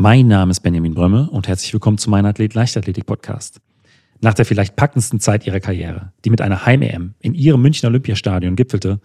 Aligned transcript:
Mein 0.00 0.28
Name 0.28 0.52
ist 0.52 0.60
Benjamin 0.60 0.94
Brömme 0.94 1.28
und 1.28 1.48
herzlich 1.48 1.72
willkommen 1.72 1.98
zu 1.98 2.08
meinem 2.08 2.26
Athlet-Leichtathletik-Podcast. 2.26 3.60
Nach 4.20 4.32
der 4.32 4.44
vielleicht 4.44 4.76
packendsten 4.76 5.18
Zeit 5.18 5.44
ihrer 5.44 5.58
Karriere, 5.58 6.12
die 6.24 6.30
mit 6.30 6.40
einer 6.40 6.64
Heim-EM 6.64 7.14
in 7.18 7.34
ihrem 7.34 7.60
Münchner 7.62 7.88
Olympiastadion 7.88 8.54
gipfelte, 8.54 9.00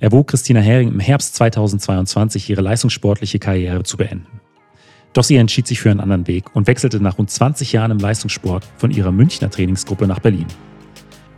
erwog 0.00 0.26
Christina 0.26 0.58
Hering 0.58 0.88
im 0.88 0.98
Herbst 0.98 1.36
2022 1.36 2.50
ihre 2.50 2.62
leistungssportliche 2.62 3.38
Karriere 3.38 3.84
zu 3.84 3.96
beenden. 3.96 4.40
Doch 5.12 5.22
sie 5.22 5.36
entschied 5.36 5.68
sich 5.68 5.78
für 5.78 5.92
einen 5.92 6.00
anderen 6.00 6.26
Weg 6.26 6.56
und 6.56 6.66
wechselte 6.66 6.98
nach 6.98 7.16
rund 7.16 7.30
20 7.30 7.72
Jahren 7.72 7.92
im 7.92 7.98
Leistungssport 7.98 8.66
von 8.76 8.90
ihrer 8.90 9.12
Münchner 9.12 9.50
Trainingsgruppe 9.50 10.08
nach 10.08 10.18
Berlin. 10.18 10.48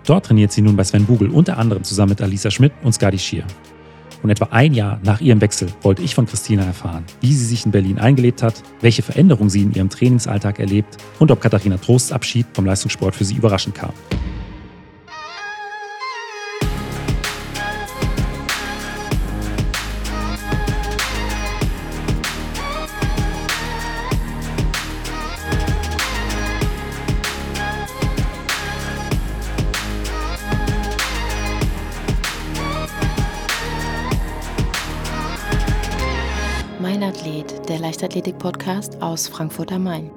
Dort 0.06 0.24
trainiert 0.24 0.52
sie 0.52 0.62
nun 0.62 0.74
bei 0.74 0.84
Sven 0.84 1.04
Bugel 1.04 1.28
unter 1.28 1.58
anderem 1.58 1.84
zusammen 1.84 2.12
mit 2.12 2.22
Alisa 2.22 2.50
Schmidt 2.50 2.72
und 2.82 2.94
Skadi 2.94 3.18
Schier. 3.18 3.44
Und 4.26 4.30
etwa 4.30 4.48
ein 4.50 4.74
Jahr 4.74 4.98
nach 5.04 5.20
ihrem 5.20 5.40
Wechsel 5.40 5.68
wollte 5.82 6.02
ich 6.02 6.16
von 6.16 6.26
Christina 6.26 6.64
erfahren, 6.64 7.04
wie 7.20 7.32
sie 7.32 7.44
sich 7.44 7.64
in 7.64 7.70
Berlin 7.70 8.00
eingelebt 8.00 8.42
hat, 8.42 8.60
welche 8.80 9.02
Veränderungen 9.02 9.50
sie 9.50 9.62
in 9.62 9.72
ihrem 9.72 9.88
Trainingsalltag 9.88 10.58
erlebt 10.58 10.96
und 11.20 11.30
ob 11.30 11.40
Katharina 11.40 11.76
Trosts 11.76 12.10
Abschied 12.10 12.44
vom 12.52 12.66
Leistungssport 12.66 13.14
für 13.14 13.24
sie 13.24 13.36
überraschend 13.36 13.76
kam. 13.76 13.92
Leichtathletik-Podcast 37.74 39.02
aus 39.02 39.28
Frankfurt 39.28 39.72
am 39.72 39.84
Main. 39.84 40.10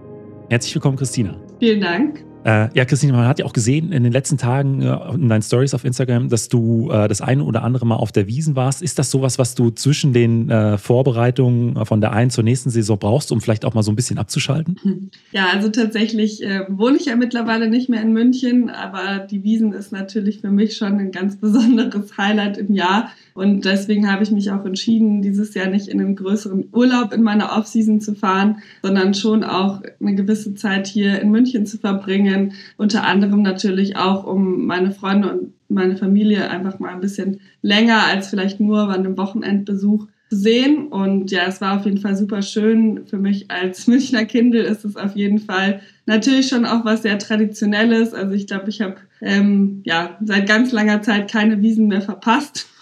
Herzlich 0.49 0.75
willkommen, 0.75 0.97
Christina. 0.97 1.35
Vielen 1.59 1.81
Dank. 1.81 2.28
Äh, 2.45 2.69
ja, 2.73 2.85
Christine, 2.85 3.11
man 3.11 3.27
hat 3.27 3.39
ja 3.39 3.45
auch 3.45 3.51
gesehen 3.51 3.91
in 3.91 4.03
den 4.03 4.13
letzten 4.13 4.37
Tagen 4.37 4.81
äh, 4.81 4.97
in 5.13 5.27
deinen 5.27 5.41
Stories 5.41 5.73
auf 5.73 5.83
Instagram, 5.83 6.29
dass 6.29 6.47
du 6.47 6.89
äh, 6.89 7.09
das 7.09 7.21
eine 7.21 7.43
oder 7.43 7.63
andere 7.63 7.85
Mal 7.85 7.95
auf 7.95 8.13
der 8.13 8.27
Wiesen 8.27 8.55
warst. 8.55 8.81
Ist 8.81 8.97
das 8.97 9.11
sowas, 9.11 9.37
was 9.37 9.55
du 9.55 9.71
zwischen 9.71 10.13
den 10.13 10.49
äh, 10.49 10.77
Vorbereitungen 10.77 11.85
von 11.85 11.99
der 11.99 12.13
einen 12.13 12.31
zur 12.31 12.45
nächsten 12.45 12.69
Saison 12.69 12.97
brauchst, 12.97 13.33
um 13.33 13.41
vielleicht 13.41 13.65
auch 13.65 13.73
mal 13.73 13.83
so 13.83 13.91
ein 13.91 13.95
bisschen 13.95 14.17
abzuschalten? 14.17 14.77
Ja, 15.31 15.47
also 15.53 15.69
tatsächlich 15.69 16.43
äh, 16.43 16.65
wohne 16.69 16.97
ich 16.97 17.05
ja 17.05 17.15
mittlerweile 17.15 17.69
nicht 17.69 17.87
mehr 17.87 18.01
in 18.01 18.13
München, 18.13 18.69
aber 18.69 19.19
die 19.19 19.43
Wiesen 19.43 19.73
ist 19.73 19.91
natürlich 19.91 20.41
für 20.41 20.49
mich 20.49 20.75
schon 20.75 20.97
ein 20.97 21.11
ganz 21.11 21.35
besonderes 21.37 22.17
Highlight 22.17 22.57
im 22.57 22.73
Jahr. 22.73 23.11
Und 23.33 23.63
deswegen 23.63 24.11
habe 24.11 24.23
ich 24.23 24.31
mich 24.31 24.51
auch 24.51 24.65
entschieden, 24.65 25.21
dieses 25.21 25.53
Jahr 25.53 25.67
nicht 25.67 25.87
in 25.87 25.99
einen 25.99 26.15
größeren 26.15 26.69
Urlaub 26.73 27.13
in 27.13 27.21
meiner 27.21 27.57
Offseason 27.57 28.01
zu 28.01 28.15
fahren, 28.15 28.57
sondern 28.81 29.13
schon 29.13 29.43
auch 29.43 29.81
eine 29.99 30.15
gewisse 30.15 30.55
Zeit 30.55 30.87
hier 30.87 31.21
in 31.21 31.31
München 31.31 31.65
zu 31.65 31.77
verbringen. 31.77 32.28
Unter 32.77 33.05
anderem 33.05 33.41
natürlich 33.41 33.95
auch, 33.95 34.25
um 34.25 34.65
meine 34.65 34.91
Freunde 34.91 35.31
und 35.31 35.53
meine 35.69 35.97
Familie 35.97 36.49
einfach 36.49 36.79
mal 36.79 36.93
ein 36.93 37.01
bisschen 37.01 37.41
länger 37.61 38.03
als 38.05 38.29
vielleicht 38.29 38.59
nur 38.59 38.87
bei 38.87 38.93
einem 38.93 39.17
Wochenendbesuch 39.17 40.07
zu 40.29 40.35
sehen. 40.35 40.87
Und 40.87 41.31
ja, 41.31 41.43
es 41.47 41.61
war 41.61 41.77
auf 41.77 41.85
jeden 41.85 41.99
Fall 41.99 42.15
super 42.15 42.41
schön. 42.41 43.05
Für 43.07 43.17
mich 43.17 43.49
als 43.51 43.87
Münchner 43.87 44.25
Kindel 44.25 44.63
ist 44.63 44.85
es 44.85 44.95
auf 44.95 45.15
jeden 45.15 45.39
Fall 45.39 45.81
natürlich 46.05 46.47
schon 46.47 46.65
auch 46.65 46.85
was 46.85 47.03
sehr 47.03 47.19
Traditionelles. 47.19 48.13
Also 48.13 48.33
ich 48.33 48.47
glaube, 48.47 48.69
ich 48.69 48.81
habe 48.81 48.95
ähm, 49.21 49.81
ja 49.85 50.17
seit 50.23 50.47
ganz 50.47 50.71
langer 50.71 51.01
Zeit 51.01 51.29
keine 51.29 51.61
Wiesen 51.61 51.87
mehr 51.87 52.01
verpasst. 52.01 52.67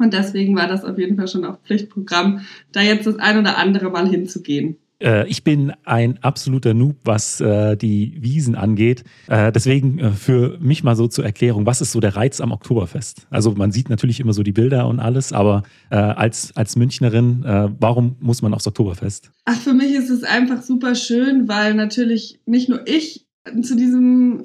Und 0.00 0.14
deswegen 0.14 0.56
war 0.56 0.66
das 0.66 0.82
auf 0.82 0.98
jeden 0.98 1.16
Fall 1.16 1.28
schon 1.28 1.44
auch 1.44 1.58
Pflichtprogramm, 1.60 2.40
da 2.72 2.80
jetzt 2.80 3.06
das 3.06 3.18
ein 3.18 3.38
oder 3.38 3.58
andere 3.58 3.90
Mal 3.90 4.08
hinzugehen. 4.08 4.78
Äh, 5.00 5.28
ich 5.28 5.44
bin 5.44 5.72
ein 5.84 6.18
absoluter 6.22 6.74
Noob, 6.74 6.96
was 7.04 7.40
äh, 7.40 7.76
die 7.76 8.16
Wiesen 8.20 8.54
angeht. 8.54 9.04
Äh, 9.28 9.52
deswegen 9.52 9.98
äh, 9.98 10.10
für 10.10 10.58
mich 10.60 10.84
mal 10.84 10.96
so 10.96 11.08
zur 11.08 11.24
Erklärung, 11.24 11.66
was 11.66 11.80
ist 11.80 11.92
so 11.92 12.00
der 12.00 12.16
Reiz 12.16 12.40
am 12.40 12.52
Oktoberfest? 12.52 13.26
Also 13.30 13.52
man 13.52 13.72
sieht 13.72 13.90
natürlich 13.90 14.20
immer 14.20 14.32
so 14.32 14.42
die 14.42 14.52
Bilder 14.52 14.86
und 14.86 15.00
alles, 15.00 15.32
aber 15.32 15.62
äh, 15.90 15.96
als, 15.96 16.56
als 16.56 16.76
Münchnerin, 16.76 17.44
äh, 17.44 17.68
warum 17.78 18.16
muss 18.20 18.42
man 18.42 18.54
aufs 18.54 18.66
Oktoberfest? 18.66 19.30
Ach, 19.44 19.56
für 19.56 19.72
mich 19.72 19.94
ist 19.94 20.10
es 20.10 20.22
einfach 20.22 20.62
super 20.62 20.94
schön, 20.94 21.48
weil 21.48 21.74
natürlich 21.74 22.40
nicht 22.46 22.68
nur 22.68 22.86
ich 22.86 23.26
zu 23.62 23.74
diesem 23.74 24.42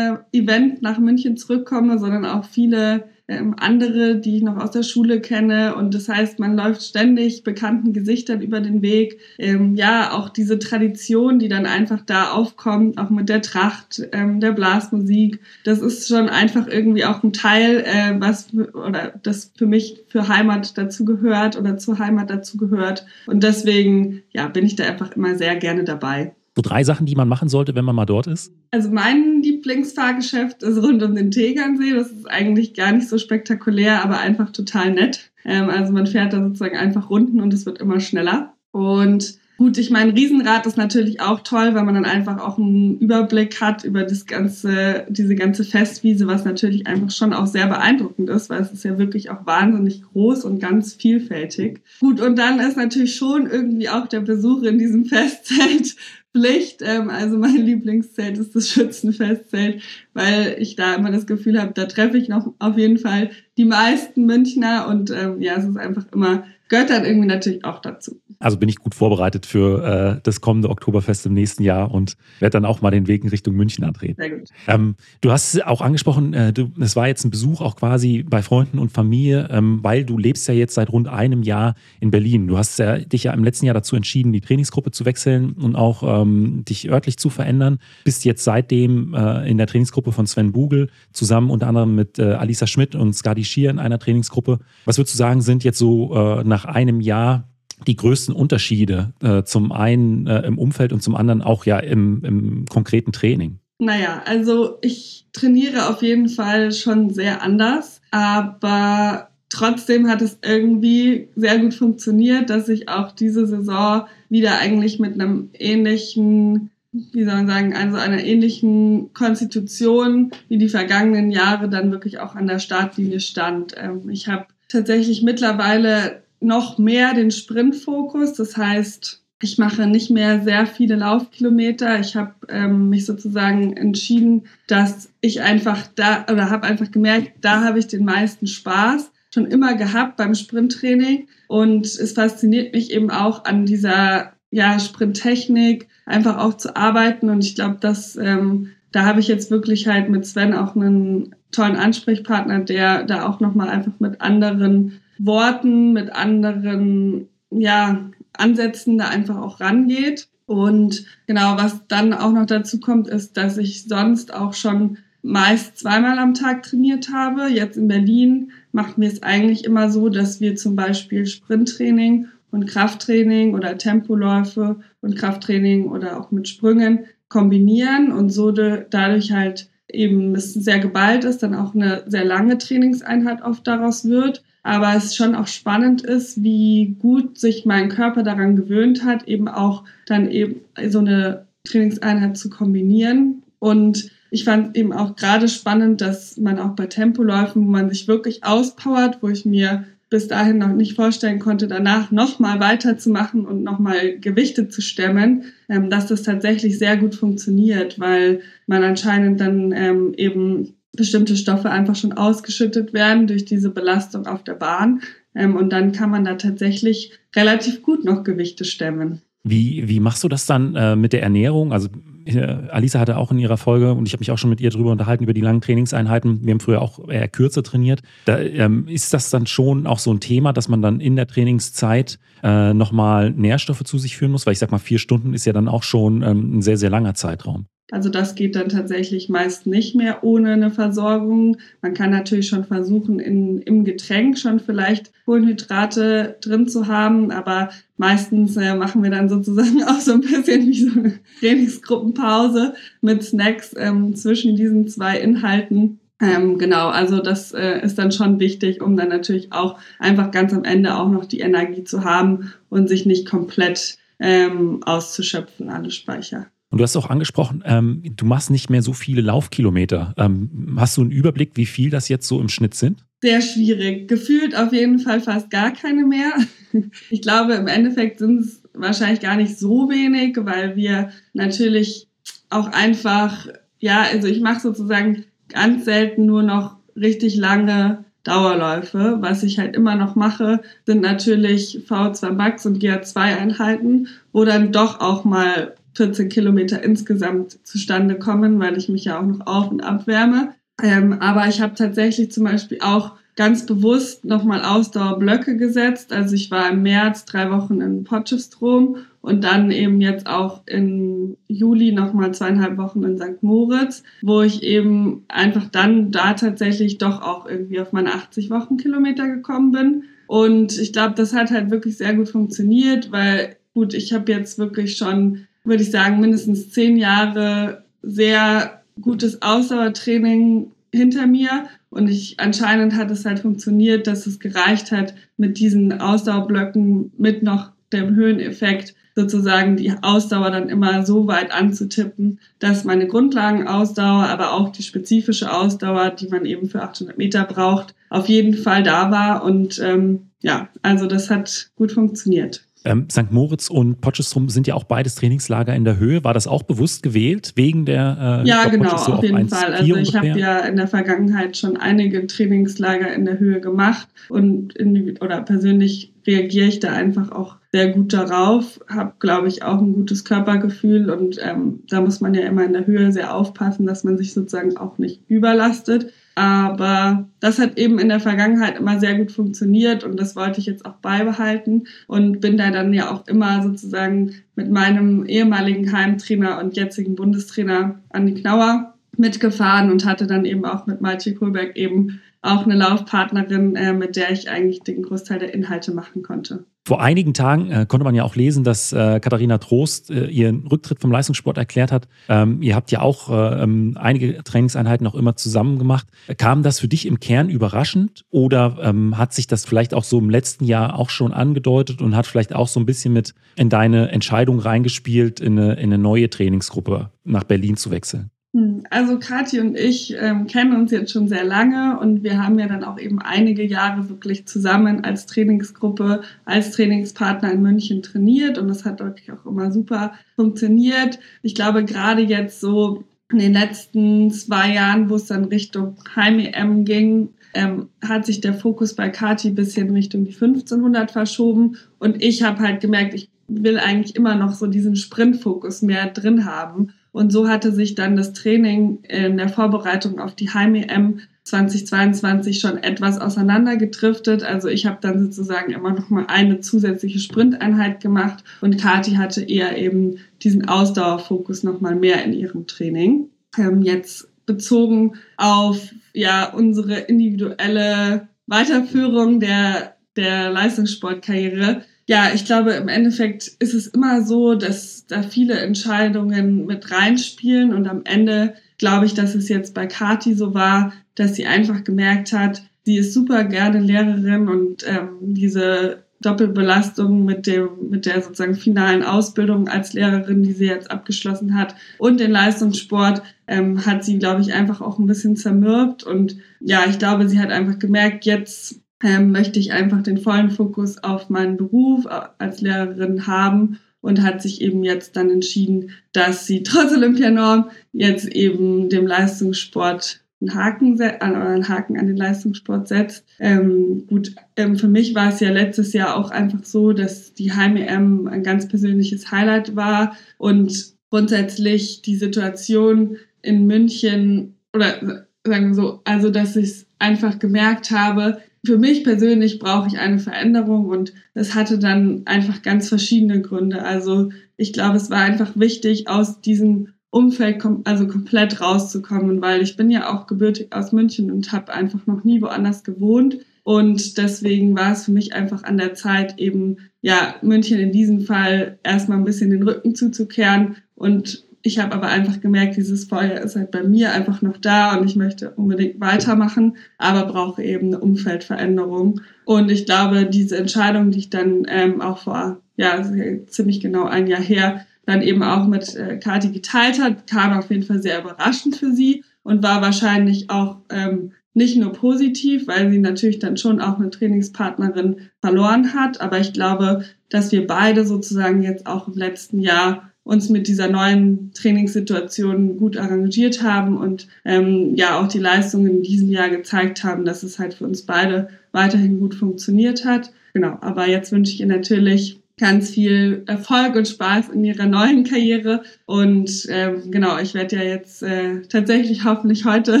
Event 0.32 0.82
nach 0.82 0.98
München 0.98 1.36
zurückkomme, 1.36 1.98
sondern 2.00 2.24
auch 2.26 2.44
viele 2.44 3.04
ähm, 3.26 3.54
andere, 3.58 4.16
die 4.16 4.36
ich 4.36 4.42
noch 4.42 4.58
aus 4.58 4.70
der 4.70 4.82
Schule 4.82 5.20
kenne. 5.20 5.74
Und 5.76 5.94
das 5.94 6.08
heißt, 6.08 6.38
man 6.38 6.56
läuft 6.56 6.82
ständig 6.82 7.42
bekannten 7.42 7.92
Gesichtern 7.92 8.42
über 8.42 8.60
den 8.60 8.82
Weg. 8.82 9.18
Ähm, 9.38 9.74
ja, 9.76 10.12
auch 10.12 10.28
diese 10.28 10.58
Tradition, 10.58 11.38
die 11.38 11.48
dann 11.48 11.64
einfach 11.64 12.02
da 12.04 12.32
aufkommt, 12.32 12.98
auch 12.98 13.10
mit 13.10 13.30
der 13.30 13.40
Tracht, 13.40 14.02
ähm, 14.12 14.40
der 14.40 14.52
Blasmusik, 14.52 15.40
das 15.64 15.80
ist 15.80 16.08
schon 16.08 16.28
einfach 16.28 16.66
irgendwie 16.66 17.06
auch 17.06 17.22
ein 17.22 17.32
Teil, 17.32 17.84
äh, 17.86 18.14
was 18.18 18.48
oder 18.54 19.14
das 19.22 19.52
für 19.56 19.66
mich 19.66 20.04
für 20.08 20.28
Heimat 20.28 20.76
dazu 20.76 21.04
gehört 21.04 21.58
oder 21.58 21.78
zur 21.78 21.98
Heimat 21.98 22.28
dazu 22.28 22.58
gehört. 22.58 23.06
Und 23.26 23.42
deswegen, 23.42 24.22
ja, 24.32 24.48
bin 24.48 24.66
ich 24.66 24.76
da 24.76 24.84
einfach 24.84 25.12
immer 25.12 25.36
sehr 25.36 25.56
gerne 25.56 25.84
dabei. 25.84 26.34
So 26.56 26.62
drei 26.62 26.84
Sachen, 26.84 27.06
die 27.06 27.16
man 27.16 27.28
machen 27.28 27.48
sollte, 27.48 27.74
wenn 27.74 27.84
man 27.84 27.96
mal 27.96 28.06
dort 28.06 28.28
ist? 28.28 28.52
Also 28.70 28.88
mein 28.90 29.42
Lieblingsfahrgeschäft 29.42 30.62
ist 30.62 30.80
rund 30.80 31.02
um 31.02 31.14
den 31.14 31.32
Tegernsee. 31.32 31.92
Das 31.94 32.12
ist 32.12 32.30
eigentlich 32.30 32.74
gar 32.74 32.92
nicht 32.92 33.08
so 33.08 33.18
spektakulär, 33.18 34.04
aber 34.04 34.18
einfach 34.18 34.50
total 34.50 34.92
nett. 34.92 35.32
Ähm, 35.44 35.68
also 35.68 35.92
man 35.92 36.06
fährt 36.06 36.32
da 36.32 36.40
sozusagen 36.40 36.76
einfach 36.76 37.10
runden 37.10 37.40
und 37.40 37.52
es 37.52 37.66
wird 37.66 37.78
immer 37.78 37.98
schneller. 37.98 38.54
Und 38.70 39.38
Gut, 39.64 39.78
ich 39.78 39.88
meine, 39.88 40.14
Riesenrad 40.14 40.66
ist 40.66 40.76
natürlich 40.76 41.22
auch 41.22 41.40
toll, 41.40 41.74
weil 41.74 41.84
man 41.84 41.94
dann 41.94 42.04
einfach 42.04 42.38
auch 42.38 42.58
einen 42.58 42.98
Überblick 42.98 43.62
hat 43.62 43.82
über 43.82 44.02
das 44.02 44.26
ganze, 44.26 45.06
diese 45.08 45.34
ganze 45.36 45.64
Festwiese, 45.64 46.26
was 46.26 46.44
natürlich 46.44 46.86
einfach 46.86 47.10
schon 47.10 47.32
auch 47.32 47.46
sehr 47.46 47.66
beeindruckend 47.66 48.28
ist, 48.28 48.50
weil 48.50 48.60
es 48.60 48.72
ist 48.72 48.84
ja 48.84 48.98
wirklich 48.98 49.30
auch 49.30 49.46
wahnsinnig 49.46 50.02
groß 50.02 50.44
und 50.44 50.58
ganz 50.58 50.92
vielfältig. 50.92 51.80
Gut, 51.98 52.20
und 52.20 52.38
dann 52.38 52.60
ist 52.60 52.76
natürlich 52.76 53.16
schon 53.16 53.46
irgendwie 53.46 53.88
auch 53.88 54.06
der 54.06 54.20
Besuch 54.20 54.64
in 54.64 54.78
diesem 54.78 55.04
Festzelt 55.06 55.96
Pflicht. 56.34 56.82
Ähm, 56.82 57.08
also 57.08 57.38
mein 57.38 57.56
Lieblingszelt 57.64 58.36
ist 58.36 58.54
das 58.54 58.68
Schützenfestzelt, 58.68 59.82
weil 60.12 60.56
ich 60.58 60.76
da 60.76 60.94
immer 60.94 61.10
das 61.10 61.26
Gefühl 61.26 61.58
habe, 61.58 61.72
da 61.72 61.86
treffe 61.86 62.18
ich 62.18 62.28
noch 62.28 62.52
auf 62.58 62.76
jeden 62.76 62.98
Fall 62.98 63.30
die 63.56 63.64
meisten 63.64 64.26
Münchner 64.26 64.88
und 64.88 65.10
ähm, 65.10 65.40
ja, 65.40 65.54
es 65.56 65.64
ist 65.64 65.78
einfach 65.78 66.04
immer, 66.12 66.44
gehört 66.68 66.90
dann 66.90 67.06
irgendwie 67.06 67.28
natürlich 67.28 67.64
auch 67.64 67.80
dazu. 67.80 68.20
Also 68.38 68.56
bin 68.56 68.68
ich 68.68 68.76
gut 68.76 68.94
vorbereitet 68.94 69.46
für 69.46 70.16
äh, 70.16 70.20
das 70.22 70.40
kommende 70.40 70.70
Oktoberfest 70.70 71.26
im 71.26 71.34
nächsten 71.34 71.62
Jahr 71.62 71.90
und 71.90 72.16
werde 72.40 72.52
dann 72.52 72.64
auch 72.64 72.80
mal 72.82 72.90
den 72.90 73.06
Weg 73.06 73.24
in 73.24 73.30
Richtung 73.30 73.54
München 73.54 73.84
antreten. 73.84 74.20
Sehr 74.20 74.30
gut. 74.30 74.48
Ähm, 74.66 74.96
du 75.20 75.30
hast 75.30 75.64
auch 75.66 75.80
angesprochen, 75.80 76.34
äh, 76.34 76.52
du, 76.52 76.70
es 76.80 76.96
war 76.96 77.06
jetzt 77.08 77.24
ein 77.24 77.30
Besuch 77.30 77.60
auch 77.60 77.76
quasi 77.76 78.22
bei 78.22 78.42
Freunden 78.42 78.78
und 78.78 78.92
Familie, 78.92 79.48
ähm, 79.50 79.80
weil 79.82 80.04
du 80.04 80.18
lebst 80.18 80.46
ja 80.48 80.54
jetzt 80.54 80.74
seit 80.74 80.90
rund 80.90 81.08
einem 81.08 81.42
Jahr 81.42 81.74
in 82.00 82.10
Berlin. 82.10 82.46
Du 82.46 82.58
hast 82.58 82.78
ja, 82.78 82.98
dich 82.98 83.24
ja 83.24 83.32
im 83.32 83.44
letzten 83.44 83.66
Jahr 83.66 83.74
dazu 83.74 83.96
entschieden, 83.96 84.32
die 84.32 84.40
Trainingsgruppe 84.40 84.90
zu 84.90 85.04
wechseln 85.04 85.52
und 85.52 85.76
auch 85.76 86.22
ähm, 86.22 86.64
dich 86.64 86.90
örtlich 86.90 87.16
zu 87.18 87.30
verändern. 87.30 87.78
Bist 88.04 88.24
jetzt 88.24 88.44
seitdem 88.44 89.14
äh, 89.14 89.48
in 89.48 89.58
der 89.58 89.66
Trainingsgruppe 89.66 90.12
von 90.12 90.26
Sven 90.26 90.52
Bugel 90.52 90.90
zusammen 91.12 91.50
unter 91.50 91.68
anderem 91.68 91.94
mit 91.94 92.18
äh, 92.18 92.32
Alisa 92.32 92.66
Schmidt 92.66 92.94
und 92.94 93.14
Skadi 93.14 93.44
Schier 93.44 93.70
in 93.70 93.78
einer 93.78 93.98
Trainingsgruppe. 93.98 94.58
Was 94.84 94.98
würdest 94.98 95.14
du 95.14 95.18
sagen, 95.18 95.40
sind 95.40 95.64
jetzt 95.64 95.78
so 95.78 96.14
äh, 96.14 96.44
nach 96.44 96.64
einem 96.64 97.00
Jahr 97.00 97.48
die 97.86 97.96
größten 97.96 98.34
Unterschiede 98.34 99.12
äh, 99.22 99.42
zum 99.44 99.72
einen 99.72 100.26
äh, 100.26 100.40
im 100.40 100.58
Umfeld 100.58 100.92
und 100.92 101.02
zum 101.02 101.14
anderen 101.14 101.42
auch 101.42 101.66
ja 101.66 101.78
im, 101.78 102.24
im 102.24 102.66
konkreten 102.66 103.12
Training? 103.12 103.58
Naja, 103.78 104.22
also 104.24 104.78
ich 104.82 105.26
trainiere 105.32 105.88
auf 105.88 106.02
jeden 106.02 106.28
Fall 106.28 106.72
schon 106.72 107.10
sehr 107.10 107.42
anders, 107.42 108.00
aber 108.10 109.28
trotzdem 109.48 110.08
hat 110.08 110.22
es 110.22 110.38
irgendwie 110.42 111.28
sehr 111.36 111.58
gut 111.58 111.74
funktioniert, 111.74 112.50
dass 112.50 112.68
ich 112.68 112.88
auch 112.88 113.12
diese 113.12 113.46
Saison 113.46 114.06
wieder 114.28 114.58
eigentlich 114.58 114.98
mit 114.98 115.14
einem 115.14 115.50
ähnlichen, 115.54 116.70
wie 116.92 117.24
soll 117.24 117.34
man 117.34 117.46
sagen, 117.46 117.74
also 117.74 117.96
einer 117.96 118.22
ähnlichen 118.22 119.12
Konstitution 119.12 120.30
wie 120.48 120.58
die 120.58 120.68
vergangenen 120.68 121.30
Jahre 121.30 121.68
dann 121.68 121.90
wirklich 121.90 122.20
auch 122.20 122.34
an 122.34 122.46
der 122.46 122.60
Startlinie 122.60 123.20
stand. 123.20 123.74
Ähm, 123.76 124.08
ich 124.08 124.28
habe 124.28 124.46
tatsächlich 124.68 125.22
mittlerweile 125.22 126.23
noch 126.44 126.78
mehr 126.78 127.14
den 127.14 127.30
Sprintfokus. 127.30 128.34
Das 128.34 128.56
heißt, 128.56 129.24
ich 129.42 129.58
mache 129.58 129.86
nicht 129.86 130.10
mehr 130.10 130.42
sehr 130.42 130.66
viele 130.66 130.96
Laufkilometer. 130.96 132.00
Ich 132.00 132.16
habe 132.16 132.34
ähm, 132.48 132.88
mich 132.88 133.04
sozusagen 133.04 133.76
entschieden, 133.76 134.44
dass 134.66 135.10
ich 135.20 135.42
einfach 135.42 135.86
da 135.94 136.24
oder 136.30 136.50
habe 136.50 136.66
einfach 136.66 136.90
gemerkt, 136.90 137.32
da 137.40 137.62
habe 137.62 137.78
ich 137.78 137.86
den 137.86 138.04
meisten 138.04 138.46
Spaß 138.46 139.10
schon 139.32 139.46
immer 139.46 139.74
gehabt 139.74 140.16
beim 140.16 140.34
Sprinttraining 140.34 141.26
und 141.48 141.86
es 141.86 142.12
fasziniert 142.12 142.72
mich 142.72 142.92
eben 142.92 143.10
auch 143.10 143.44
an 143.44 143.66
dieser 143.66 144.32
ja, 144.50 144.78
Sprinttechnik 144.78 145.88
einfach 146.06 146.38
auch 146.38 146.54
zu 146.54 146.76
arbeiten 146.76 147.28
und 147.28 147.44
ich 147.44 147.56
glaube, 147.56 147.78
dass 147.80 148.16
ähm, 148.16 148.70
da 148.92 149.04
habe 149.04 149.18
ich 149.18 149.26
jetzt 149.26 149.50
wirklich 149.50 149.88
halt 149.88 150.08
mit 150.08 150.24
Sven 150.24 150.54
auch 150.54 150.76
einen 150.76 151.34
tollen 151.50 151.74
Ansprechpartner, 151.74 152.60
der 152.60 153.02
da 153.02 153.26
auch 153.26 153.40
nochmal 153.40 153.68
einfach 153.68 153.98
mit 153.98 154.20
anderen 154.20 155.00
Worten, 155.18 155.92
mit 155.92 156.12
anderen 156.12 157.28
ja, 157.50 158.10
Ansätzen 158.32 158.98
da 158.98 159.08
einfach 159.08 159.36
auch 159.36 159.60
rangeht. 159.60 160.28
Und 160.46 161.06
genau, 161.26 161.56
was 161.56 161.86
dann 161.88 162.12
auch 162.12 162.32
noch 162.32 162.46
dazu 162.46 162.80
kommt, 162.80 163.08
ist, 163.08 163.36
dass 163.36 163.56
ich 163.56 163.84
sonst 163.84 164.34
auch 164.34 164.54
schon 164.54 164.98
meist 165.22 165.78
zweimal 165.78 166.18
am 166.18 166.34
Tag 166.34 166.62
trainiert 166.62 167.10
habe. 167.12 167.48
Jetzt 167.48 167.78
in 167.78 167.88
Berlin 167.88 168.52
machen 168.72 169.00
wir 169.00 169.08
es 169.08 169.22
eigentlich 169.22 169.64
immer 169.64 169.90
so, 169.90 170.10
dass 170.10 170.40
wir 170.40 170.54
zum 170.54 170.76
Beispiel 170.76 171.24
Sprinttraining 171.24 172.28
und 172.50 172.66
Krafttraining 172.66 173.54
oder 173.54 173.78
Tempoläufe 173.78 174.76
und 175.00 175.16
Krafttraining 175.16 175.88
oder 175.88 176.20
auch 176.20 176.30
mit 176.30 176.46
Sprüngen 176.46 177.06
kombinieren 177.28 178.12
und 178.12 178.30
so 178.30 178.52
dadurch 178.52 179.32
halt 179.32 179.70
eben 179.88 180.34
es 180.34 180.52
sehr 180.54 180.78
geballt 180.78 181.24
ist, 181.24 181.42
dann 181.42 181.54
auch 181.54 181.74
eine 181.74 182.04
sehr 182.06 182.24
lange 182.24 182.58
Trainingseinheit 182.58 183.42
oft 183.42 183.66
daraus 183.66 184.04
wird. 184.04 184.44
Aber 184.64 184.94
es 184.96 185.14
schon 185.14 185.34
auch 185.34 185.46
spannend 185.46 186.02
ist, 186.02 186.42
wie 186.42 186.96
gut 186.98 187.38
sich 187.38 187.66
mein 187.66 187.90
Körper 187.90 188.22
daran 188.22 188.56
gewöhnt 188.56 189.04
hat, 189.04 189.28
eben 189.28 189.46
auch 189.46 189.84
dann 190.06 190.28
eben 190.28 190.62
so 190.88 190.98
eine 190.98 191.44
Trainingseinheit 191.64 192.36
zu 192.36 192.50
kombinieren. 192.50 193.42
Und 193.58 194.10
ich 194.30 194.44
fand 194.44 194.76
eben 194.76 194.92
auch 194.92 195.16
gerade 195.16 195.48
spannend, 195.48 196.00
dass 196.00 196.38
man 196.38 196.58
auch 196.58 196.74
bei 196.74 196.86
Tempoläufen, 196.86 197.66
wo 197.66 197.70
man 197.70 197.90
sich 197.90 198.08
wirklich 198.08 198.42
auspowert, 198.42 199.18
wo 199.22 199.28
ich 199.28 199.44
mir 199.44 199.84
bis 200.10 200.28
dahin 200.28 200.58
noch 200.58 200.72
nicht 200.72 200.94
vorstellen 200.94 201.40
konnte, 201.40 201.66
danach 201.66 202.10
nochmal 202.10 202.60
weiterzumachen 202.60 203.46
und 203.46 203.64
nochmal 203.64 204.18
Gewichte 204.18 204.68
zu 204.68 204.80
stemmen, 204.80 205.44
ähm, 205.68 205.90
dass 205.90 206.06
das 206.06 206.22
tatsächlich 206.22 206.78
sehr 206.78 206.96
gut 206.96 207.14
funktioniert, 207.14 207.98
weil 207.98 208.40
man 208.66 208.82
anscheinend 208.84 209.40
dann 209.40 209.72
ähm, 209.72 210.14
eben 210.16 210.73
bestimmte 210.96 211.36
Stoffe 211.36 211.70
einfach 211.70 211.96
schon 211.96 212.12
ausgeschüttet 212.12 212.92
werden 212.92 213.26
durch 213.26 213.44
diese 213.44 213.70
Belastung 213.70 214.26
auf 214.26 214.42
der 214.44 214.54
Bahn. 214.54 215.00
Ähm, 215.34 215.56
und 215.56 215.70
dann 215.70 215.92
kann 215.92 216.10
man 216.10 216.24
da 216.24 216.34
tatsächlich 216.34 217.12
relativ 217.34 217.82
gut 217.82 218.04
noch 218.04 218.24
Gewichte 218.24 218.64
stemmen. 218.64 219.22
Wie, 219.42 219.88
wie 219.88 220.00
machst 220.00 220.24
du 220.24 220.28
das 220.28 220.46
dann 220.46 220.74
äh, 220.74 220.96
mit 220.96 221.12
der 221.12 221.22
Ernährung? 221.22 221.72
Also 221.72 221.88
äh, 222.24 222.40
Alisa 222.40 222.98
hatte 222.98 223.18
auch 223.18 223.30
in 223.30 223.38
ihrer 223.38 223.56
Folge 223.56 223.92
und 223.92 224.06
ich 224.06 224.14
habe 224.14 224.20
mich 224.20 224.30
auch 224.30 224.38
schon 224.38 224.50
mit 224.50 224.60
ihr 224.60 224.70
darüber 224.70 224.90
unterhalten, 224.90 225.24
über 225.24 225.34
die 225.34 225.40
langen 225.40 225.60
Trainingseinheiten. 225.60 226.44
Wir 226.44 226.52
haben 226.52 226.60
früher 226.60 226.80
auch 226.80 227.08
eher 227.08 227.28
kürzer 227.28 227.62
trainiert. 227.62 228.00
Da 228.24 228.38
ähm, 228.38 228.88
ist 228.88 229.12
das 229.12 229.30
dann 229.30 229.46
schon 229.46 229.86
auch 229.86 229.98
so 229.98 230.12
ein 230.12 230.20
Thema, 230.20 230.52
dass 230.52 230.68
man 230.68 230.80
dann 230.80 231.00
in 231.00 231.16
der 231.16 231.26
Trainingszeit 231.26 232.18
äh, 232.42 232.72
nochmal 232.72 233.30
Nährstoffe 233.30 233.84
zu 233.84 233.98
sich 233.98 234.16
führen 234.16 234.32
muss? 234.32 234.46
Weil 234.46 234.54
ich 234.54 234.58
sag 234.58 234.70
mal, 234.70 234.78
vier 234.78 234.98
Stunden 234.98 235.34
ist 235.34 235.44
ja 235.44 235.52
dann 235.52 235.68
auch 235.68 235.82
schon 235.82 236.22
ähm, 236.22 236.58
ein 236.58 236.62
sehr, 236.62 236.78
sehr 236.78 236.90
langer 236.90 237.14
Zeitraum. 237.14 237.66
Also 237.94 238.08
das 238.08 238.34
geht 238.34 238.56
dann 238.56 238.70
tatsächlich 238.70 239.28
meist 239.28 239.68
nicht 239.68 239.94
mehr 239.94 240.24
ohne 240.24 240.54
eine 240.54 240.72
Versorgung. 240.72 241.58
Man 241.80 241.94
kann 241.94 242.10
natürlich 242.10 242.48
schon 242.48 242.64
versuchen, 242.64 243.20
in, 243.20 243.62
im 243.62 243.84
Getränk 243.84 244.36
schon 244.36 244.58
vielleicht 244.58 245.12
Kohlenhydrate 245.26 246.36
drin 246.40 246.66
zu 246.66 246.88
haben, 246.88 247.30
aber 247.30 247.70
meistens 247.96 248.56
äh, 248.56 248.74
machen 248.74 249.04
wir 249.04 249.12
dann 249.12 249.28
sozusagen 249.28 249.84
auch 249.86 250.00
so 250.00 250.14
ein 250.14 250.22
bisschen 250.22 250.66
wie 250.66 250.80
so 250.80 250.98
eine 250.98 251.20
Trainingsgruppenpause 251.38 252.74
mit 253.00 253.22
Snacks 253.22 253.76
ähm, 253.78 254.16
zwischen 254.16 254.56
diesen 254.56 254.88
zwei 254.88 255.20
Inhalten. 255.20 256.00
Ähm, 256.20 256.58
genau, 256.58 256.88
also 256.88 257.20
das 257.20 257.52
äh, 257.52 257.80
ist 257.84 257.96
dann 257.96 258.10
schon 258.10 258.40
wichtig, 258.40 258.82
um 258.82 258.96
dann 258.96 259.08
natürlich 259.08 259.52
auch 259.52 259.78
einfach 260.00 260.32
ganz 260.32 260.52
am 260.52 260.64
Ende 260.64 260.96
auch 260.96 261.10
noch 261.10 261.26
die 261.26 261.40
Energie 261.40 261.84
zu 261.84 262.02
haben 262.02 262.52
und 262.70 262.88
sich 262.88 263.06
nicht 263.06 263.30
komplett 263.30 263.98
ähm, 264.18 264.82
auszuschöpfen, 264.82 265.70
alle 265.70 265.92
Speicher. 265.92 266.48
Und 266.74 266.78
du 266.78 266.82
hast 266.82 266.96
auch 266.96 267.08
angesprochen, 267.08 267.62
ähm, 267.64 268.02
du 268.16 268.26
machst 268.26 268.50
nicht 268.50 268.68
mehr 268.68 268.82
so 268.82 268.94
viele 268.94 269.20
Laufkilometer. 269.20 270.12
Ähm, 270.18 270.74
hast 270.76 270.96
du 270.96 271.02
einen 271.02 271.12
Überblick, 271.12 271.52
wie 271.54 271.66
viel 271.66 271.88
das 271.88 272.08
jetzt 272.08 272.26
so 272.26 272.40
im 272.40 272.48
Schnitt 272.48 272.74
sind? 272.74 273.04
Sehr 273.22 273.42
schwierig. 273.42 274.08
Gefühlt 274.08 274.56
auf 274.56 274.72
jeden 274.72 274.98
Fall 274.98 275.20
fast 275.20 275.50
gar 275.50 275.70
keine 275.70 276.04
mehr. 276.04 276.32
Ich 277.10 277.22
glaube, 277.22 277.54
im 277.54 277.68
Endeffekt 277.68 278.18
sind 278.18 278.40
es 278.40 278.60
wahrscheinlich 278.72 279.20
gar 279.20 279.36
nicht 279.36 279.56
so 279.56 279.88
wenig, 279.88 280.36
weil 280.40 280.74
wir 280.74 281.10
natürlich 281.32 282.08
auch 282.50 282.66
einfach, 282.72 283.46
ja, 283.78 284.02
also 284.12 284.26
ich 284.26 284.40
mache 284.40 284.58
sozusagen 284.58 285.26
ganz 285.48 285.84
selten 285.84 286.26
nur 286.26 286.42
noch 286.42 286.78
richtig 286.96 287.36
lange 287.36 288.04
Dauerläufe. 288.24 289.18
Was 289.20 289.44
ich 289.44 289.60
halt 289.60 289.76
immer 289.76 289.94
noch 289.94 290.16
mache, 290.16 290.62
sind 290.84 291.02
natürlich 291.02 291.84
V2 291.88 292.32
Max 292.32 292.66
und 292.66 292.82
GA2 292.82 293.16
Einheiten, 293.16 294.08
wo 294.32 294.44
dann 294.44 294.72
doch 294.72 294.98
auch 294.98 295.24
mal 295.24 295.76
14 295.94 296.28
Kilometer 296.28 296.82
insgesamt 296.82 297.58
zustande 297.66 298.18
kommen, 298.18 298.58
weil 298.60 298.76
ich 298.76 298.88
mich 298.88 299.04
ja 299.04 299.18
auch 299.18 299.26
noch 299.26 299.46
auf 299.46 299.70
und 299.70 299.82
abwärme. 299.82 300.54
Ähm, 300.82 301.14
aber 301.20 301.46
ich 301.48 301.60
habe 301.60 301.74
tatsächlich 301.74 302.32
zum 302.32 302.44
Beispiel 302.44 302.78
auch 302.80 303.12
ganz 303.36 303.66
bewusst 303.66 304.24
nochmal 304.24 304.62
Ausdauerblöcke 304.62 305.56
gesetzt. 305.56 306.12
Also 306.12 306.34
ich 306.34 306.50
war 306.50 306.70
im 306.70 306.82
März 306.82 307.24
drei 307.24 307.50
Wochen 307.50 307.80
in 307.80 308.04
Potchefstroom 308.04 308.98
und 309.22 309.42
dann 309.42 309.70
eben 309.70 310.00
jetzt 310.00 310.26
auch 310.26 310.62
im 310.66 311.36
Juli 311.48 311.92
nochmal 311.92 312.32
zweieinhalb 312.32 312.76
Wochen 312.76 313.02
in 313.02 313.18
St. 313.18 313.42
Moritz, 313.42 314.02
wo 314.22 314.42
ich 314.42 314.62
eben 314.62 315.24
einfach 315.28 315.68
dann 315.68 316.12
da 316.12 316.34
tatsächlich 316.34 316.98
doch 316.98 317.22
auch 317.22 317.46
irgendwie 317.48 317.80
auf 317.80 317.92
meine 317.92 318.14
80 318.14 318.50
Wochenkilometer 318.50 319.26
gekommen 319.26 319.72
bin. 319.72 320.04
Und 320.26 320.78
ich 320.78 320.92
glaube, 320.92 321.14
das 321.16 321.34
hat 321.34 321.50
halt 321.50 321.70
wirklich 321.70 321.96
sehr 321.96 322.14
gut 322.14 322.28
funktioniert, 322.28 323.10
weil 323.10 323.56
gut, 323.74 323.94
ich 323.94 324.12
habe 324.12 324.30
jetzt 324.30 324.58
wirklich 324.58 324.96
schon 324.96 325.46
würde 325.64 325.82
ich 325.82 325.90
sagen, 325.90 326.20
mindestens 326.20 326.70
zehn 326.70 326.96
Jahre 326.96 327.84
sehr 328.02 328.82
gutes 329.00 329.42
Ausdauertraining 329.42 330.70
hinter 330.92 331.26
mir. 331.26 331.64
Und 331.90 332.08
ich 332.08 332.38
anscheinend 332.38 332.94
hat 332.94 333.10
es 333.10 333.24
halt 333.24 333.40
funktioniert, 333.40 334.06
dass 334.06 334.26
es 334.26 334.38
gereicht 334.38 334.92
hat, 334.92 335.14
mit 335.36 335.58
diesen 335.58 336.00
Ausdauerblöcken 336.00 337.12
mit 337.18 337.42
noch 337.42 337.72
dem 337.92 338.14
Höheneffekt 338.14 338.94
sozusagen 339.16 339.76
die 339.76 339.92
Ausdauer 340.02 340.50
dann 340.50 340.68
immer 340.68 341.06
so 341.06 341.28
weit 341.28 341.52
anzutippen, 341.52 342.40
dass 342.58 342.84
meine 342.84 343.06
Grundlagenausdauer, 343.06 344.24
aber 344.24 344.54
auch 344.54 344.70
die 344.70 344.82
spezifische 344.82 345.52
Ausdauer, 345.52 346.10
die 346.10 346.28
man 346.28 346.44
eben 346.44 346.68
für 346.68 346.82
800 346.82 347.16
Meter 347.16 347.44
braucht, 347.44 347.94
auf 348.10 348.28
jeden 348.28 348.54
Fall 348.54 348.82
da 348.82 349.10
war. 349.10 349.44
Und 349.44 349.78
ähm, 349.78 350.30
ja, 350.42 350.68
also 350.82 351.06
das 351.06 351.30
hat 351.30 351.70
gut 351.76 351.92
funktioniert. 351.92 352.64
Ähm, 352.84 353.08
St. 353.10 353.30
Moritz 353.30 353.70
und 353.70 354.00
Potchefstroom 354.00 354.48
sind 354.50 354.66
ja 354.66 354.74
auch 354.74 354.84
beides 354.84 355.14
Trainingslager 355.14 355.74
in 355.74 355.84
der 355.84 355.98
Höhe. 355.98 356.22
War 356.22 356.34
das 356.34 356.46
auch 356.46 356.62
bewusst 356.64 357.02
gewählt 357.02 357.52
wegen 357.56 357.86
der? 357.86 358.42
Äh, 358.44 358.48
ja, 358.48 358.68
genau, 358.68 358.92
auf 358.92 359.22
jeden 359.22 359.48
Fall. 359.48 359.74
Also 359.74 359.96
ich 359.96 360.14
habe 360.14 360.26
ja 360.28 360.58
in 360.60 360.76
der 360.76 360.86
Vergangenheit 360.86 361.56
schon 361.56 361.76
einige 361.76 362.26
Trainingslager 362.26 363.12
in 363.12 363.24
der 363.24 363.38
Höhe 363.38 363.60
gemacht 363.60 364.08
und 364.28 364.76
in, 364.76 365.18
oder 365.20 365.40
persönlich 365.40 366.12
reagiere 366.26 366.66
ich 366.66 366.80
da 366.80 366.92
einfach 366.92 367.32
auch 367.32 367.56
sehr 367.72 367.88
gut 367.88 368.12
darauf, 368.12 368.80
habe, 368.88 369.14
glaube 369.18 369.48
ich, 369.48 369.62
auch 369.62 369.78
ein 369.78 369.94
gutes 369.94 370.24
Körpergefühl 370.24 371.10
und 371.10 371.38
ähm, 371.42 371.80
da 371.88 372.00
muss 372.00 372.20
man 372.20 372.34
ja 372.34 372.42
immer 372.42 372.64
in 372.64 372.72
der 372.72 372.86
Höhe 372.86 373.12
sehr 373.12 373.34
aufpassen, 373.34 373.86
dass 373.86 374.04
man 374.04 374.16
sich 374.16 374.32
sozusagen 374.32 374.76
auch 374.76 374.98
nicht 374.98 375.22
überlastet. 375.28 376.12
Aber 376.36 377.28
das 377.38 377.60
hat 377.60 377.78
eben 377.78 377.98
in 378.00 378.08
der 378.08 378.18
Vergangenheit 378.18 378.76
immer 378.76 378.98
sehr 378.98 379.16
gut 379.16 379.30
funktioniert 379.30 380.02
und 380.02 380.18
das 380.18 380.34
wollte 380.34 380.58
ich 380.58 380.66
jetzt 380.66 380.84
auch 380.84 380.96
beibehalten 380.96 381.84
und 382.08 382.40
bin 382.40 382.56
da 382.56 382.70
dann 382.70 382.92
ja 382.92 383.10
auch 383.10 383.26
immer 383.28 383.62
sozusagen 383.62 384.34
mit 384.56 384.70
meinem 384.70 385.26
ehemaligen 385.26 385.92
Heimtrainer 385.92 386.58
und 386.58 386.76
jetzigen 386.76 387.14
Bundestrainer 387.14 388.00
Andi 388.10 388.34
Knauer 388.34 388.94
mitgefahren 389.16 389.92
und 389.92 390.04
hatte 390.04 390.26
dann 390.26 390.44
eben 390.44 390.64
auch 390.64 390.86
mit 390.86 391.00
Malte 391.00 391.34
Kohlberg 391.34 391.76
eben 391.76 392.20
auch 392.44 392.64
eine 392.64 392.74
Laufpartnerin, 392.74 393.74
äh, 393.74 393.92
mit 393.92 394.16
der 394.16 394.30
ich 394.30 394.50
eigentlich 394.50 394.80
den 394.80 395.02
Großteil 395.02 395.38
der 395.38 395.54
Inhalte 395.54 395.92
machen 395.92 396.22
konnte. 396.22 396.66
Vor 396.86 397.00
einigen 397.00 397.32
Tagen 397.32 397.70
äh, 397.70 397.86
konnte 397.88 398.04
man 398.04 398.14
ja 398.14 398.24
auch 398.24 398.36
lesen, 398.36 398.62
dass 398.62 398.92
äh, 398.92 399.18
Katharina 399.18 399.56
Trost 399.56 400.10
äh, 400.10 400.26
ihren 400.26 400.66
Rücktritt 400.66 401.00
vom 401.00 401.10
Leistungssport 401.10 401.56
erklärt 401.56 401.90
hat. 401.90 402.06
Ähm, 402.28 402.60
ihr 402.60 402.74
habt 402.74 402.90
ja 402.90 403.00
auch 403.00 403.30
äh, 403.30 403.62
ähm, 403.62 403.96
einige 403.98 404.44
Trainingseinheiten 404.44 405.06
auch 405.06 405.14
immer 405.14 405.34
zusammen 405.36 405.78
gemacht. 405.78 406.06
Kam 406.36 406.62
das 406.62 406.80
für 406.80 406.88
dich 406.88 407.06
im 407.06 407.20
Kern 407.20 407.48
überraschend 407.48 408.26
oder 408.28 408.76
ähm, 408.82 409.16
hat 409.16 409.32
sich 409.32 409.46
das 409.46 409.64
vielleicht 409.64 409.94
auch 409.94 410.04
so 410.04 410.18
im 410.18 410.28
letzten 410.28 410.66
Jahr 410.66 410.98
auch 410.98 411.08
schon 411.08 411.32
angedeutet 411.32 412.02
und 412.02 412.14
hat 412.14 412.26
vielleicht 412.26 412.54
auch 412.54 412.68
so 412.68 412.78
ein 412.78 412.86
bisschen 412.86 413.14
mit 413.14 413.34
in 413.56 413.70
deine 413.70 414.10
Entscheidung 414.10 414.58
reingespielt, 414.58 415.40
in 415.40 415.58
eine, 415.58 415.72
in 415.74 415.84
eine 415.84 415.98
neue 415.98 416.28
Trainingsgruppe 416.28 417.10
nach 417.24 417.44
Berlin 417.44 417.78
zu 417.78 417.90
wechseln? 417.90 418.30
Hm, 418.54 418.84
also 418.88 419.18
Kathi 419.18 419.58
und 419.60 419.76
ich 419.76 420.14
ähm, 420.16 420.46
kennen 420.46 420.76
uns 420.76 420.92
jetzt 420.92 421.10
schon 421.10 421.26
sehr 421.26 421.44
lange 421.44 421.98
und 421.98 422.22
wir 422.22 422.42
haben 422.42 422.56
ja 422.58 422.68
dann 422.68 422.84
auch 422.84 423.00
eben 423.00 423.20
einige 423.20 423.64
Jahre 423.64 424.08
wirklich 424.08 424.46
zusammen 424.46 425.02
als 425.04 425.26
Trainingsgruppe, 425.26 426.22
als 426.44 426.70
Trainingspartner 426.70 427.52
in 427.52 427.62
München 427.62 428.02
trainiert 428.02 428.56
und 428.56 428.68
das 428.68 428.84
hat 428.84 429.00
wirklich 429.00 429.32
auch 429.32 429.44
immer 429.44 429.72
super 429.72 430.12
funktioniert. 430.36 431.18
Ich 431.42 431.56
glaube 431.56 431.84
gerade 431.84 432.22
jetzt 432.22 432.60
so 432.60 433.02
in 433.32 433.38
den 433.38 433.54
letzten 433.54 434.30
zwei 434.30 434.72
Jahren, 434.72 435.10
wo 435.10 435.16
es 435.16 435.26
dann 435.26 435.46
Richtung 435.46 435.96
Heim-EM 436.14 436.84
ging, 436.84 437.30
ähm, 437.54 437.88
hat 438.06 438.24
sich 438.24 438.40
der 438.40 438.54
Fokus 438.54 438.94
bei 438.94 439.08
Kati 439.08 439.48
ein 439.48 439.54
bisschen 439.56 439.90
Richtung 439.90 440.24
die 440.24 440.32
1500 440.32 441.10
verschoben 441.10 441.76
und 441.98 442.22
ich 442.22 442.44
habe 442.44 442.60
halt 442.60 442.80
gemerkt, 442.80 443.14
ich 443.14 443.30
will 443.48 443.78
eigentlich 443.78 444.14
immer 444.14 444.36
noch 444.36 444.52
so 444.52 444.68
diesen 444.68 444.94
Sprintfokus 444.94 445.82
mehr 445.82 446.06
drin 446.06 446.44
haben. 446.44 446.92
Und 447.14 447.30
so 447.30 447.48
hatte 447.48 447.70
sich 447.70 447.94
dann 447.94 448.16
das 448.16 448.32
Training 448.32 448.98
in 449.04 449.36
der 449.36 449.48
Vorbereitung 449.48 450.18
auf 450.18 450.34
die 450.34 450.50
Heim-EM 450.50 451.20
2022 451.44 452.58
schon 452.58 452.82
etwas 452.82 453.20
auseinandergedriftet. 453.20 454.42
Also 454.42 454.66
ich 454.66 454.84
habe 454.84 454.98
dann 455.00 455.22
sozusagen 455.22 455.72
immer 455.72 455.92
noch 455.92 456.10
mal 456.10 456.24
eine 456.26 456.58
zusätzliche 456.58 457.20
Sprinteinheit 457.20 458.00
gemacht 458.00 458.42
und 458.60 458.80
Kati 458.80 459.12
hatte 459.12 459.42
eher 459.42 459.78
eben 459.78 460.16
diesen 460.42 460.66
Ausdauerfokus 460.66 461.62
noch 461.62 461.80
mal 461.80 461.94
mehr 461.94 462.24
in 462.24 462.32
ihrem 462.32 462.66
Training. 462.66 463.28
Ähm, 463.56 463.82
jetzt 463.82 464.26
bezogen 464.44 465.12
auf 465.36 465.94
ja 466.14 466.52
unsere 466.52 466.96
individuelle 466.98 468.26
Weiterführung 468.48 469.38
der 469.38 469.94
der 470.16 470.50
Leistungssportkarriere. 470.50 471.82
Ja, 472.06 472.32
ich 472.34 472.44
glaube, 472.44 472.72
im 472.72 472.88
Endeffekt 472.88 473.48
ist 473.58 473.72
es 473.72 473.86
immer 473.86 474.22
so, 474.22 474.54
dass 474.54 475.06
da 475.06 475.22
viele 475.22 475.58
Entscheidungen 475.58 476.66
mit 476.66 476.90
reinspielen 476.90 477.72
und 477.72 477.88
am 477.88 478.02
Ende 478.04 478.54
glaube 478.78 479.06
ich, 479.06 479.14
dass 479.14 479.34
es 479.34 479.48
jetzt 479.48 479.74
bei 479.74 479.86
Kati 479.86 480.34
so 480.34 480.52
war, 480.52 480.92
dass 481.14 481.34
sie 481.34 481.46
einfach 481.46 481.84
gemerkt 481.84 482.32
hat, 482.32 482.62
sie 482.84 482.98
ist 482.98 483.14
super 483.14 483.44
gerne 483.44 483.80
Lehrerin 483.80 484.48
und 484.48 484.86
ähm, 484.86 485.16
diese 485.20 486.04
Doppelbelastung 486.20 487.24
mit 487.24 487.46
dem, 487.46 487.68
mit 487.90 488.06
der 488.06 488.22
sozusagen 488.22 488.54
finalen 488.54 489.02
Ausbildung 489.02 489.68
als 489.68 489.92
Lehrerin, 489.92 490.42
die 490.42 490.52
sie 490.52 490.66
jetzt 490.66 490.90
abgeschlossen 490.90 491.56
hat 491.56 491.74
und 491.98 492.20
den 492.20 492.30
Leistungssport, 492.30 493.22
ähm, 493.46 493.84
hat 493.84 494.04
sie, 494.04 494.18
glaube 494.18 494.40
ich, 494.40 494.52
einfach 494.52 494.80
auch 494.80 494.98
ein 494.98 495.06
bisschen 495.06 495.36
zermürbt. 495.36 496.02
Und 496.02 496.36
ja, 496.60 496.84
ich 496.88 496.98
glaube, 496.98 497.28
sie 497.28 497.38
hat 497.38 497.50
einfach 497.50 497.78
gemerkt, 497.78 498.24
jetzt 498.24 498.80
ähm, 499.04 499.30
möchte 499.30 499.60
ich 499.60 499.72
einfach 499.72 500.02
den 500.02 500.18
vollen 500.18 500.50
Fokus 500.50 501.04
auf 501.04 501.28
meinen 501.28 501.56
Beruf 501.56 502.06
äh, 502.06 502.20
als 502.38 502.62
Lehrerin 502.62 503.26
haben 503.26 503.78
und 504.00 504.22
hat 504.22 504.42
sich 504.42 504.60
eben 504.62 504.82
jetzt 504.82 505.16
dann 505.16 505.30
entschieden, 505.30 505.90
dass 506.12 506.46
sie 506.46 506.62
trotz 506.62 506.92
Olympianorm 506.92 507.70
jetzt 507.92 508.26
eben 508.26 508.88
dem 508.88 509.06
Leistungssport 509.06 510.24
einen 510.40 510.54
Haken, 510.54 511.00
einen 511.00 511.68
Haken 511.68 511.98
an 511.98 512.06
den 512.06 512.16
Leistungssport 512.16 512.88
setzt. 512.88 513.24
Ähm, 513.38 514.06
gut, 514.06 514.34
ähm, 514.56 514.76
für 514.76 514.88
mich 514.88 515.14
war 515.14 515.28
es 515.28 515.40
ja 515.40 515.50
letztes 515.50 515.92
Jahr 515.92 516.16
auch 516.16 516.30
einfach 516.30 516.64
so, 516.64 516.92
dass 516.92 517.34
die 517.34 517.52
Heim-EM 517.52 518.26
ein 518.26 518.42
ganz 518.42 518.68
persönliches 518.68 519.30
Highlight 519.30 519.76
war 519.76 520.16
und 520.38 520.94
grundsätzlich 521.10 522.02
die 522.02 522.16
Situation 522.16 523.16
in 523.42 523.66
München 523.66 524.56
oder 524.72 525.26
sagen 525.46 525.68
wir 525.68 525.74
so, 525.74 526.00
also 526.04 526.30
dass 526.30 526.56
ich 526.56 526.86
einfach 526.98 527.38
gemerkt 527.38 527.90
habe, 527.90 528.38
für 528.64 528.78
mich 528.78 529.04
persönlich 529.04 529.58
brauche 529.58 529.88
ich 529.88 529.98
eine 529.98 530.18
Veränderung 530.18 530.86
und 530.86 531.12
das 531.34 531.54
hatte 531.54 531.78
dann 531.78 532.22
einfach 532.24 532.62
ganz 532.62 532.88
verschiedene 532.88 533.42
Gründe. 533.42 533.82
Also 533.82 534.30
ich 534.56 534.72
glaube, 534.72 534.96
es 534.96 535.10
war 535.10 535.20
einfach 535.20 535.52
wichtig, 535.54 536.08
aus 536.08 536.40
diesem 536.40 536.88
Umfeld 537.10 537.60
kom 537.60 537.82
also 537.84 538.08
komplett 538.08 538.60
rauszukommen, 538.60 539.40
weil 539.40 539.62
ich 539.62 539.76
bin 539.76 539.90
ja 539.90 540.12
auch 540.12 540.26
gebürtig 540.26 540.72
aus 540.72 540.92
München 540.92 541.30
und 541.30 541.52
habe 541.52 541.72
einfach 541.72 542.06
noch 542.06 542.24
nie 542.24 542.42
woanders 542.42 542.82
gewohnt. 542.82 543.38
Und 543.62 544.18
deswegen 544.18 544.76
war 544.76 544.92
es 544.92 545.04
für 545.04 545.12
mich 545.12 545.32
einfach 545.32 545.62
an 545.62 545.78
der 545.78 545.94
Zeit, 545.94 546.38
eben 546.38 546.78
ja 547.02 547.36
München 547.40 547.78
in 547.78 547.92
diesem 547.92 548.22
Fall 548.22 548.78
erstmal 548.82 549.18
ein 549.18 549.24
bisschen 549.24 549.50
den 549.50 549.62
Rücken 549.62 549.94
zuzukehren 549.94 550.76
und 550.96 551.43
ich 551.66 551.78
habe 551.78 551.94
aber 551.94 552.08
einfach 552.08 552.42
gemerkt, 552.42 552.76
dieses 552.76 553.06
Feuer 553.06 553.40
ist 553.40 553.56
halt 553.56 553.70
bei 553.70 553.82
mir 553.82 554.12
einfach 554.12 554.42
noch 554.42 554.58
da 554.58 554.96
und 554.96 555.08
ich 555.08 555.16
möchte 555.16 555.50
unbedingt 555.52 555.98
weitermachen, 555.98 556.76
aber 556.98 557.24
brauche 557.24 557.62
eben 557.62 557.86
eine 557.86 558.00
Umfeldveränderung. 558.00 559.22
Und 559.46 559.70
ich 559.70 559.86
glaube, 559.86 560.26
diese 560.26 560.58
Entscheidung, 560.58 561.10
die 561.10 561.20
ich 561.20 561.30
dann 561.30 561.66
ähm, 561.66 562.02
auch 562.02 562.18
vor 562.18 562.60
ja 562.76 563.02
ziemlich 563.46 563.80
genau 563.80 564.04
ein 564.04 564.26
Jahr 564.26 564.42
her 564.42 564.84
dann 565.06 565.22
eben 565.22 565.42
auch 565.42 565.66
mit 565.66 565.96
äh, 565.96 566.18
Kati 566.18 566.50
geteilt 566.50 567.00
hat, 567.00 567.26
kam 567.26 567.58
auf 567.58 567.70
jeden 567.70 567.84
Fall 567.84 568.02
sehr 568.02 568.20
überraschend 568.20 568.76
für 568.76 568.92
sie 568.92 569.24
und 569.42 569.62
war 569.62 569.80
wahrscheinlich 569.80 570.50
auch 570.50 570.76
ähm, 570.90 571.32
nicht 571.54 571.78
nur 571.78 571.94
positiv, 571.94 572.66
weil 572.66 572.90
sie 572.90 572.98
natürlich 572.98 573.38
dann 573.38 573.56
schon 573.56 573.80
auch 573.80 573.98
eine 573.98 574.10
Trainingspartnerin 574.10 575.30
verloren 575.40 575.94
hat, 575.94 576.20
aber 576.20 576.40
ich 576.40 576.52
glaube, 576.52 577.04
dass 577.30 577.52
wir 577.52 577.66
beide 577.66 578.04
sozusagen 578.04 578.62
jetzt 578.62 578.86
auch 578.86 579.08
im 579.08 579.14
letzten 579.14 579.60
Jahr 579.60 580.10
uns 580.24 580.48
mit 580.48 580.66
dieser 580.66 580.88
neuen 580.88 581.52
Trainingssituation 581.52 582.78
gut 582.78 582.96
arrangiert 582.96 583.62
haben 583.62 583.96
und 583.98 584.26
ähm, 584.44 584.94
ja 584.96 585.20
auch 585.20 585.28
die 585.28 585.38
Leistungen 585.38 585.98
in 585.98 586.02
diesem 586.02 586.30
Jahr 586.30 586.48
gezeigt 586.48 587.04
haben, 587.04 587.24
dass 587.24 587.42
es 587.42 587.58
halt 587.58 587.74
für 587.74 587.84
uns 587.84 588.02
beide 588.02 588.48
weiterhin 588.72 589.20
gut 589.20 589.34
funktioniert 589.34 590.04
hat. 590.04 590.32
Genau, 590.54 590.78
aber 590.80 591.06
jetzt 591.08 591.30
wünsche 591.30 591.52
ich 591.52 591.60
ihr 591.60 591.66
natürlich 591.66 592.40
ganz 592.58 592.90
viel 592.90 593.42
Erfolg 593.46 593.96
und 593.96 594.08
Spaß 594.08 594.48
in 594.48 594.64
ihrer 594.64 594.86
neuen 594.86 595.24
Karriere 595.24 595.82
und 596.06 596.66
ähm, 596.70 597.10
genau, 597.10 597.38
ich 597.38 597.52
werde 597.54 597.76
ja 597.76 597.82
jetzt 597.82 598.22
äh, 598.22 598.62
tatsächlich 598.62 599.24
hoffentlich 599.24 599.64
heute 599.64 600.00